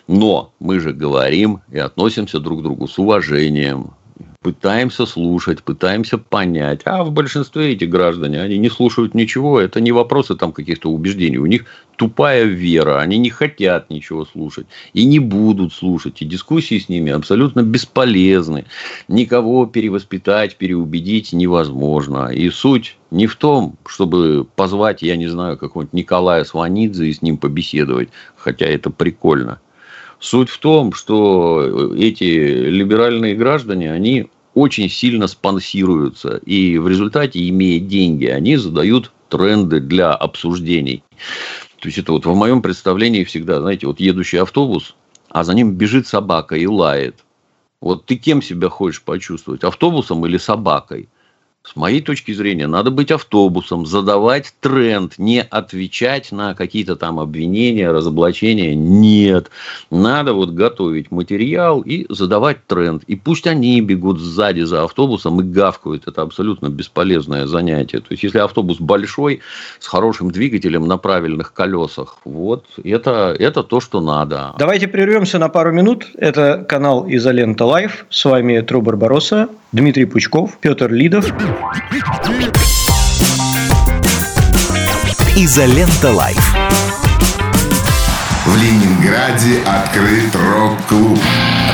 [0.08, 3.91] Но мы же говорим и относимся друг к другу с уважением.
[4.41, 6.82] Пытаемся слушать, пытаемся понять.
[6.86, 9.60] А в большинстве эти граждане, они не слушают ничего.
[9.60, 11.38] Это не вопросы там каких-то убеждений.
[11.38, 12.99] У них тупая вера.
[12.99, 14.65] Они не хотят ничего слушать.
[14.93, 16.22] И не будут слушать.
[16.22, 18.65] И дискуссии с ними абсолютно бесполезны.
[19.07, 22.30] Никого перевоспитать, переубедить невозможно.
[22.34, 27.22] И суть не в том, чтобы позвать, я не знаю, какого-нибудь Николая Сванидзе и с
[27.22, 28.09] ним побеседовать.
[28.36, 29.59] Хотя это прикольно.
[30.22, 36.38] Суть в том, что эти либеральные граждане, они очень сильно спонсируются.
[36.45, 41.04] И в результате, имея деньги, они задают тренды для обсуждений.
[41.80, 44.95] То есть, это вот в моем представлении всегда, знаете, вот едущий автобус,
[45.30, 47.24] а за ним бежит собака и лает.
[47.80, 51.10] Вот ты кем себя хочешь почувствовать, автобусом или собакой?
[51.64, 57.91] С моей точки зрения, надо быть автобусом, задавать тренд, не отвечать на какие-то там обвинения,
[57.91, 58.74] разоблачения.
[58.74, 59.51] Нет.
[59.91, 63.03] Надо вот готовить материал и задавать тренд.
[63.03, 66.07] И пусть они бегут сзади за автобусом и гавкают.
[66.07, 67.99] Это абсолютно бесполезное занятие.
[67.99, 69.41] То есть, если автобус большой,
[69.80, 74.55] с хорошим двигателем на правильных колесах, вот это, это то, что надо.
[74.57, 76.07] Давайте прервемся на пару минут.
[76.16, 78.07] Это канал Изолента Live.
[78.09, 81.26] С вами Тру Барбаросса, Дмитрий Пучков, Петр Лидов.
[85.38, 86.55] Изолента Live.
[88.45, 88.57] В
[89.02, 91.20] Ленинграде открыт рок-клуб.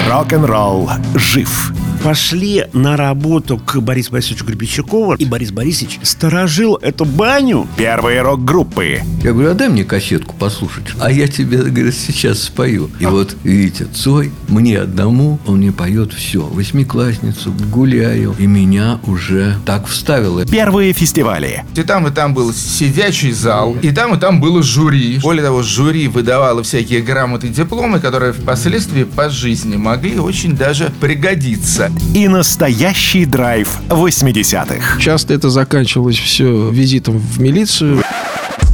[0.10, 1.74] Рок-н-ролл жив
[2.08, 7.68] пошли на работу к Борису Борисовичу Гребенщикову, и Борис Борисович сторожил эту баню.
[7.76, 9.02] Первые рок-группы.
[9.24, 10.86] Я говорю, а дай мне кассетку послушать.
[11.00, 12.90] А я тебе, говорит, сейчас спою.
[13.00, 16.42] И вот, видите, Цой, мне одному, он мне поет все.
[16.42, 18.36] Восьмиклассницу, гуляю.
[18.40, 20.46] И меня уже так вставило.
[20.46, 21.66] Первые фестивали.
[21.76, 25.20] И там, и там был сидячий зал, и там, и там было жюри.
[25.22, 30.92] Более того, жюри выдавало всякие грамоты и дипломы, которые впоследствии по жизни могли очень даже
[31.02, 35.02] пригодиться и настоящий драйв 80-х.
[35.02, 38.04] Часто это заканчивалось все визитом в милицию.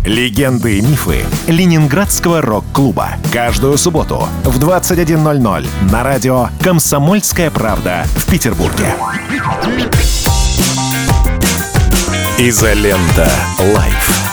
[0.06, 3.12] Легенды и мифы Ленинградского рок-клуба.
[3.32, 8.94] Каждую субботу в 21.00 на радио «Комсомольская правда» в Петербурге.
[12.38, 13.32] Изолента.
[13.58, 14.33] Live.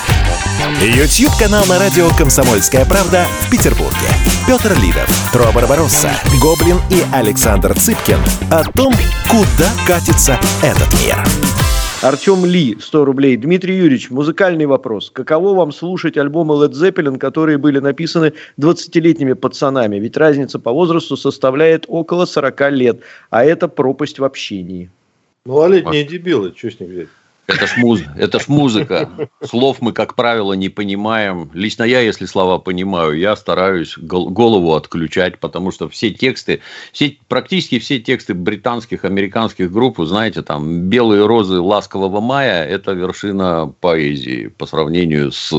[0.79, 4.09] YouTube-канал на радио «Комсомольская правда» в Петербурге.
[4.47, 6.11] Петр Лидов, Тру Барбаросса,
[6.41, 8.19] Гоблин и Александр Цыпкин
[8.51, 8.93] о том,
[9.29, 11.17] куда катится этот мир.
[12.03, 13.37] Артем Ли, 100 рублей.
[13.37, 15.11] Дмитрий Юрьевич, музыкальный вопрос.
[15.11, 19.97] Каково вам слушать альбомы Led Zeppelin, которые были написаны 20-летними пацанами?
[19.97, 24.89] Ведь разница по возрасту составляет около 40 лет, а это пропасть в общении.
[25.45, 27.09] Малолетние дебилы, что с них взять?
[27.55, 28.01] Это ж, муз...
[28.17, 29.09] это ж музыка.
[29.45, 31.51] Слов мы, как правило, не понимаем.
[31.53, 36.61] Лично я, если слова понимаю, я стараюсь голову отключать, потому что все тексты,
[36.93, 42.93] все, практически все тексты британских, американских групп, вы знаете, там «Белые розы ласкового мая»– это
[42.93, 45.53] вершина поэзии по сравнению с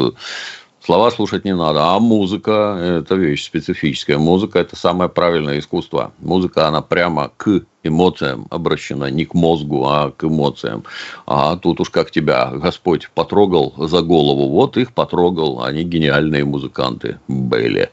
[0.83, 4.17] Слова слушать не надо, а музыка– это вещь специфическая.
[4.17, 6.11] Музыка– это самое правильное искусство.
[6.17, 10.83] Музыка, она прямо к эмоциям обращена, не к мозгу, а к эмоциям.
[11.25, 17.19] А тут уж как тебя Господь потрогал за голову, вот их потрогал, они гениальные музыканты
[17.27, 17.89] были.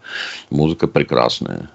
[0.50, 1.70] Музыка прекрасная.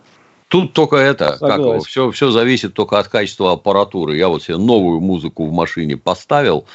[0.48, 1.80] Тут только это, Согласен.
[1.80, 4.16] как все, все зависит только от качества аппаратуры.
[4.16, 6.66] Я вот себе новую музыку в машине поставил.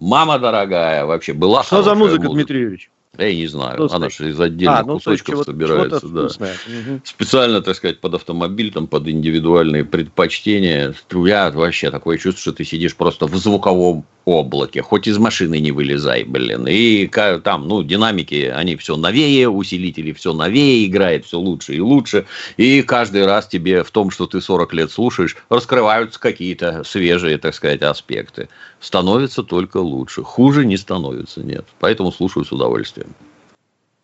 [0.00, 2.90] Мама дорогая, вообще была Что за музыка, музыка, Дмитрий Юрьевич?
[3.16, 3.96] Я не знаю, Вкусный.
[3.96, 6.06] она же из отдельных а, ну, кусочков собирается.
[6.06, 6.26] Да.
[6.26, 7.00] Угу.
[7.04, 10.94] Специально, так сказать, под автомобиль, там, под индивидуальные предпочтения.
[11.10, 15.72] Я вообще такое чувство, что ты сидишь просто в звуковом облаке, хоть из машины не
[15.72, 16.66] вылезай, блин.
[16.68, 22.26] И там, ну, динамики, они все новее, усилители все новее, играет все лучше и лучше.
[22.56, 27.54] И каждый раз тебе в том, что ты 40 лет слушаешь, раскрываются какие-то свежие, так
[27.54, 28.48] сказать, аспекты.
[28.80, 30.22] Становится только лучше.
[30.22, 31.64] Хуже не становится, нет.
[31.80, 33.14] Поэтому слушаю с удовольствием.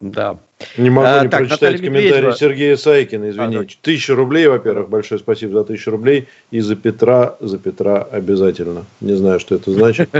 [0.00, 0.38] Да.
[0.76, 2.32] Не могу а, не так, прочитать комментарий Медведева.
[2.32, 3.56] Сергея Сайкина, извини.
[3.56, 6.28] А, тысяча рублей, во-первых, большое спасибо за тысячу рублей.
[6.50, 8.84] И за Петра, за Петра обязательно.
[9.00, 10.10] Не знаю, что это значит,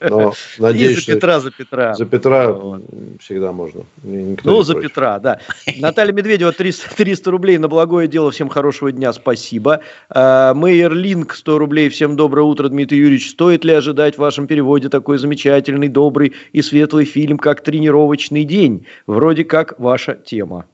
[0.00, 1.94] но надеюсь, и за Петра, за Петра.
[1.94, 2.56] За Петра
[3.20, 3.82] всегда можно.
[4.02, 5.40] Ну, за Петра, да.
[5.78, 8.30] Наталья Медведева, 300, 300 рублей на благое дело.
[8.30, 9.80] Всем хорошего дня, спасибо.
[10.08, 11.88] А, Мейер Линк, 100 рублей.
[11.88, 13.30] Всем доброе утро, Дмитрий Юрьевич.
[13.30, 18.86] Стоит ли ожидать в вашем переводе такой замечательный, добрый и светлый фильм, как «Тренировочный день»?
[19.06, 20.64] Вроде как ваша тема?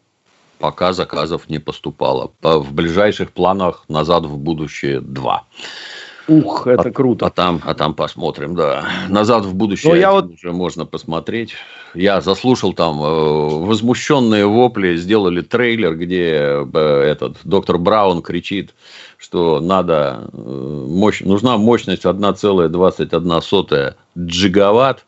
[0.59, 2.31] Пока заказов не поступало.
[2.43, 5.41] В ближайших планах «Назад в будущее 2».
[6.29, 7.27] Ух, это а, круто.
[7.27, 8.85] А там, а там посмотрим, да.
[9.09, 10.27] Назад в будущее ну, я вот...
[10.27, 11.55] уже можно посмотреть.
[11.95, 18.75] Я заслушал там э, возмущенные вопли, сделали трейлер, где э, этот доктор Браун кричит,
[19.17, 25.07] что надо э, мощь, нужна мощность 1,21 джигаватт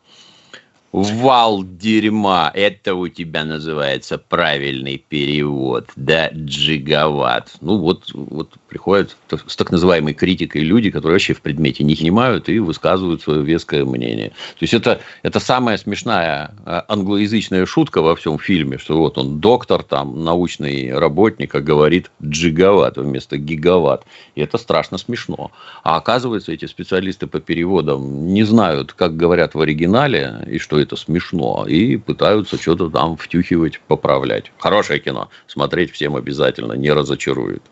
[0.93, 2.51] Вал дерьма.
[2.53, 5.89] Это у тебя называется правильный перевод.
[5.95, 7.53] Да, джигават.
[7.61, 9.17] Ну, вот, вот приходят
[9.47, 13.85] с так называемой критикой люди, которые вообще в предмете не понимают и высказывают свое веское
[13.85, 14.31] мнение.
[14.31, 19.39] То есть, это, это самая смешная а, англоязычная шутка во всем фильме, что вот он
[19.39, 24.05] доктор, там, научный работник, а говорит джигават вместо гигават.
[24.35, 25.53] И это страшно смешно.
[25.85, 30.97] А оказывается, эти специалисты по переводам не знают, как говорят в оригинале, и что это
[30.97, 34.53] смешно, и пытаются что-то там втюхивать, поправлять.
[34.59, 35.29] Хорошее кино.
[35.47, 37.63] Смотреть всем обязательно, не разочарует.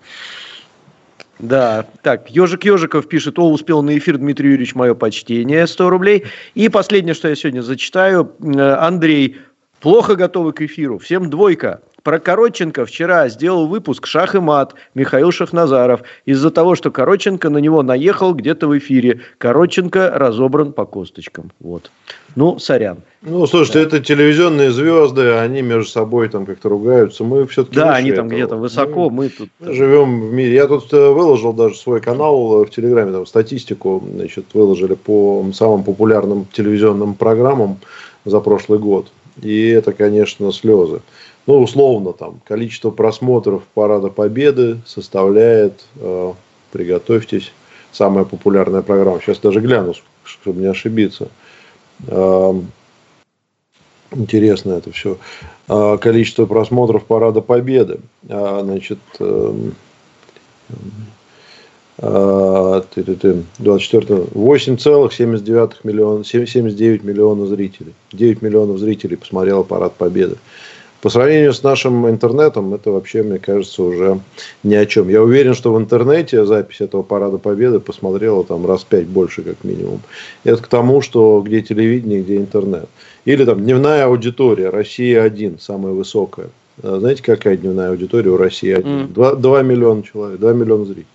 [1.39, 6.25] Да, так, Ежик Ежиков пишет, о, успел на эфир, Дмитрий Юрьевич, мое почтение, 100 рублей.
[6.55, 9.37] И последнее, что я сегодня зачитаю, э, Андрей,
[9.81, 11.81] плохо готовы к эфиру, всем двойка.
[12.03, 16.03] Про Коротченко вчера сделал выпуск «Шах и мат» Михаил Шахназаров.
[16.25, 19.21] Из-за того, что Коротченко на него наехал где-то в эфире.
[19.39, 21.53] Коротченко разобран по косточкам.
[21.61, 21.91] Вот.
[22.39, 22.99] Ну, сорян.
[23.21, 23.87] Ну, слушайте, да.
[23.87, 27.25] это телевизионные звезды, они между собой там как-то ругаются.
[27.25, 29.49] Мы все-таки Да, они там где-то высоко, мы, мы тут...
[29.59, 30.55] Мы живем в мире.
[30.55, 35.83] Я тут э, выложил даже свой канал в Телеграме, там статистику, значит, выложили по самым
[35.83, 37.79] популярным телевизионным программам
[38.25, 39.09] за прошлый год.
[39.43, 41.01] И это, конечно, слезы
[41.49, 46.33] ну, условно, там, количество просмотров Парада Победы составляет, э,
[46.71, 47.53] приготовьтесь,
[47.91, 49.19] самая популярная программа.
[49.21, 51.31] Сейчас даже гляну, чтобы не ошибиться.
[52.07, 52.53] Э,
[54.13, 55.19] интересно это все.
[55.69, 58.01] Э, количество просмотров Парада Победы.
[58.29, 59.71] Э, значит, э,
[63.59, 67.93] 24 8,79 миллиона, 79 миллионов зрителей.
[68.13, 70.37] 9 миллионов зрителей посмотрело Парад Победы.
[71.01, 74.21] По сравнению с нашим интернетом, это вообще, мне кажется, уже
[74.65, 75.09] ни о чем.
[75.09, 79.63] Я уверен, что в интернете запись этого Парада Победы посмотрела там раз пять больше, как
[79.63, 80.01] минимум.
[80.43, 82.89] Это к тому, что где телевидение, где интернет.
[83.25, 86.51] Или там дневная аудитория, Россия один, самая высокая.
[86.83, 89.07] А знаете, какая дневная аудитория у России один?
[89.07, 89.13] Mm.
[89.13, 91.07] 2, 2 миллиона человек, 2 миллиона зрителей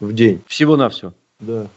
[0.00, 0.42] в день.
[0.46, 1.12] Всего-навсего?
[1.40, 1.68] Да.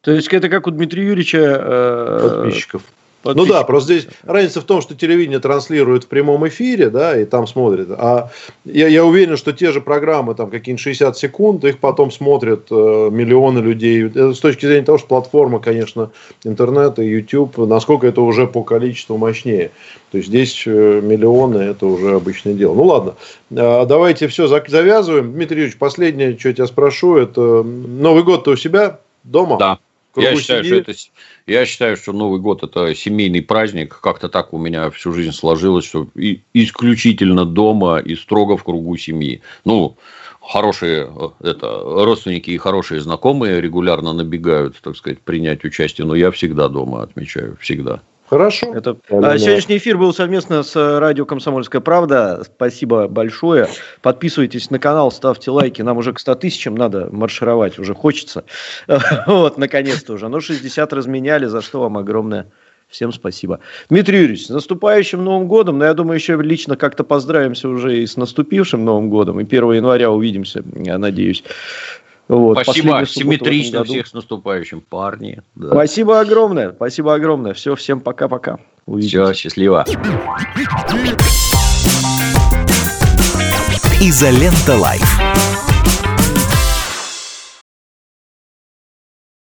[0.00, 1.38] То есть, это как у Дмитрия Юрьевича...
[1.38, 2.82] Э, Подписчиков.
[3.24, 7.24] Ну да, просто здесь разница в том, что телевидение транслирует в прямом эфире, да, и
[7.24, 7.88] там смотрят.
[7.90, 8.30] А
[8.64, 12.74] я, я уверен, что те же программы, там какие-нибудь 60 секунд, их потом смотрят э,
[13.10, 14.06] миллионы людей.
[14.06, 16.10] Это с точки зрения того, что платформа, конечно,
[16.44, 19.70] интернет и YouTube, насколько это уже по количеству мощнее.
[20.12, 22.74] То есть здесь э, миллионы это уже обычное дело.
[22.74, 23.14] Ну ладно,
[23.50, 25.32] э, давайте все завязываем.
[25.32, 29.58] Дмитрий Юрьевич, последнее, что я тебя спрошу, это Новый год-то у себя дома?
[29.58, 29.78] Да.
[30.16, 30.92] Я считаю, что это,
[31.46, 34.00] я считаю, что Новый год это семейный праздник.
[34.00, 38.96] Как-то так у меня всю жизнь сложилось, что и, исключительно дома и строго в кругу
[38.96, 39.40] семьи.
[39.64, 39.96] Ну,
[40.40, 46.30] хорошие э, это, родственники и хорошие знакомые регулярно набегают, так сказать, принять участие, но я
[46.30, 48.02] всегда дома отмечаю, всегда.
[48.30, 48.72] Хорошо.
[48.72, 48.96] Это...
[49.08, 52.44] А, сегодняшний эфир был совместно с радио «Комсомольская правда».
[52.44, 53.66] Спасибо большое.
[54.02, 55.82] Подписывайтесь на канал, ставьте лайки.
[55.82, 58.44] Нам уже к 100 тысячам надо маршировать, уже хочется.
[59.26, 60.28] Вот, наконец-то уже.
[60.28, 62.46] Ну, 60 разменяли, за что вам огромное
[62.90, 63.60] Всем спасибо.
[63.88, 65.78] Дмитрий Юрьевич, с наступающим Новым годом.
[65.78, 69.38] Но я думаю, еще лично как-то поздравимся уже и с наступившим Новым годом.
[69.38, 71.44] И 1 января увидимся, я надеюсь.
[72.30, 75.42] Вот, Спасибо, симметрично всех с наступающим, парни.
[75.56, 75.70] Да.
[75.70, 77.54] Спасибо огромное, спасибо огромное.
[77.54, 78.60] Все, всем пока-пока.
[78.86, 79.84] Все, счастливо.
[84.00, 85.49] Изолента Live.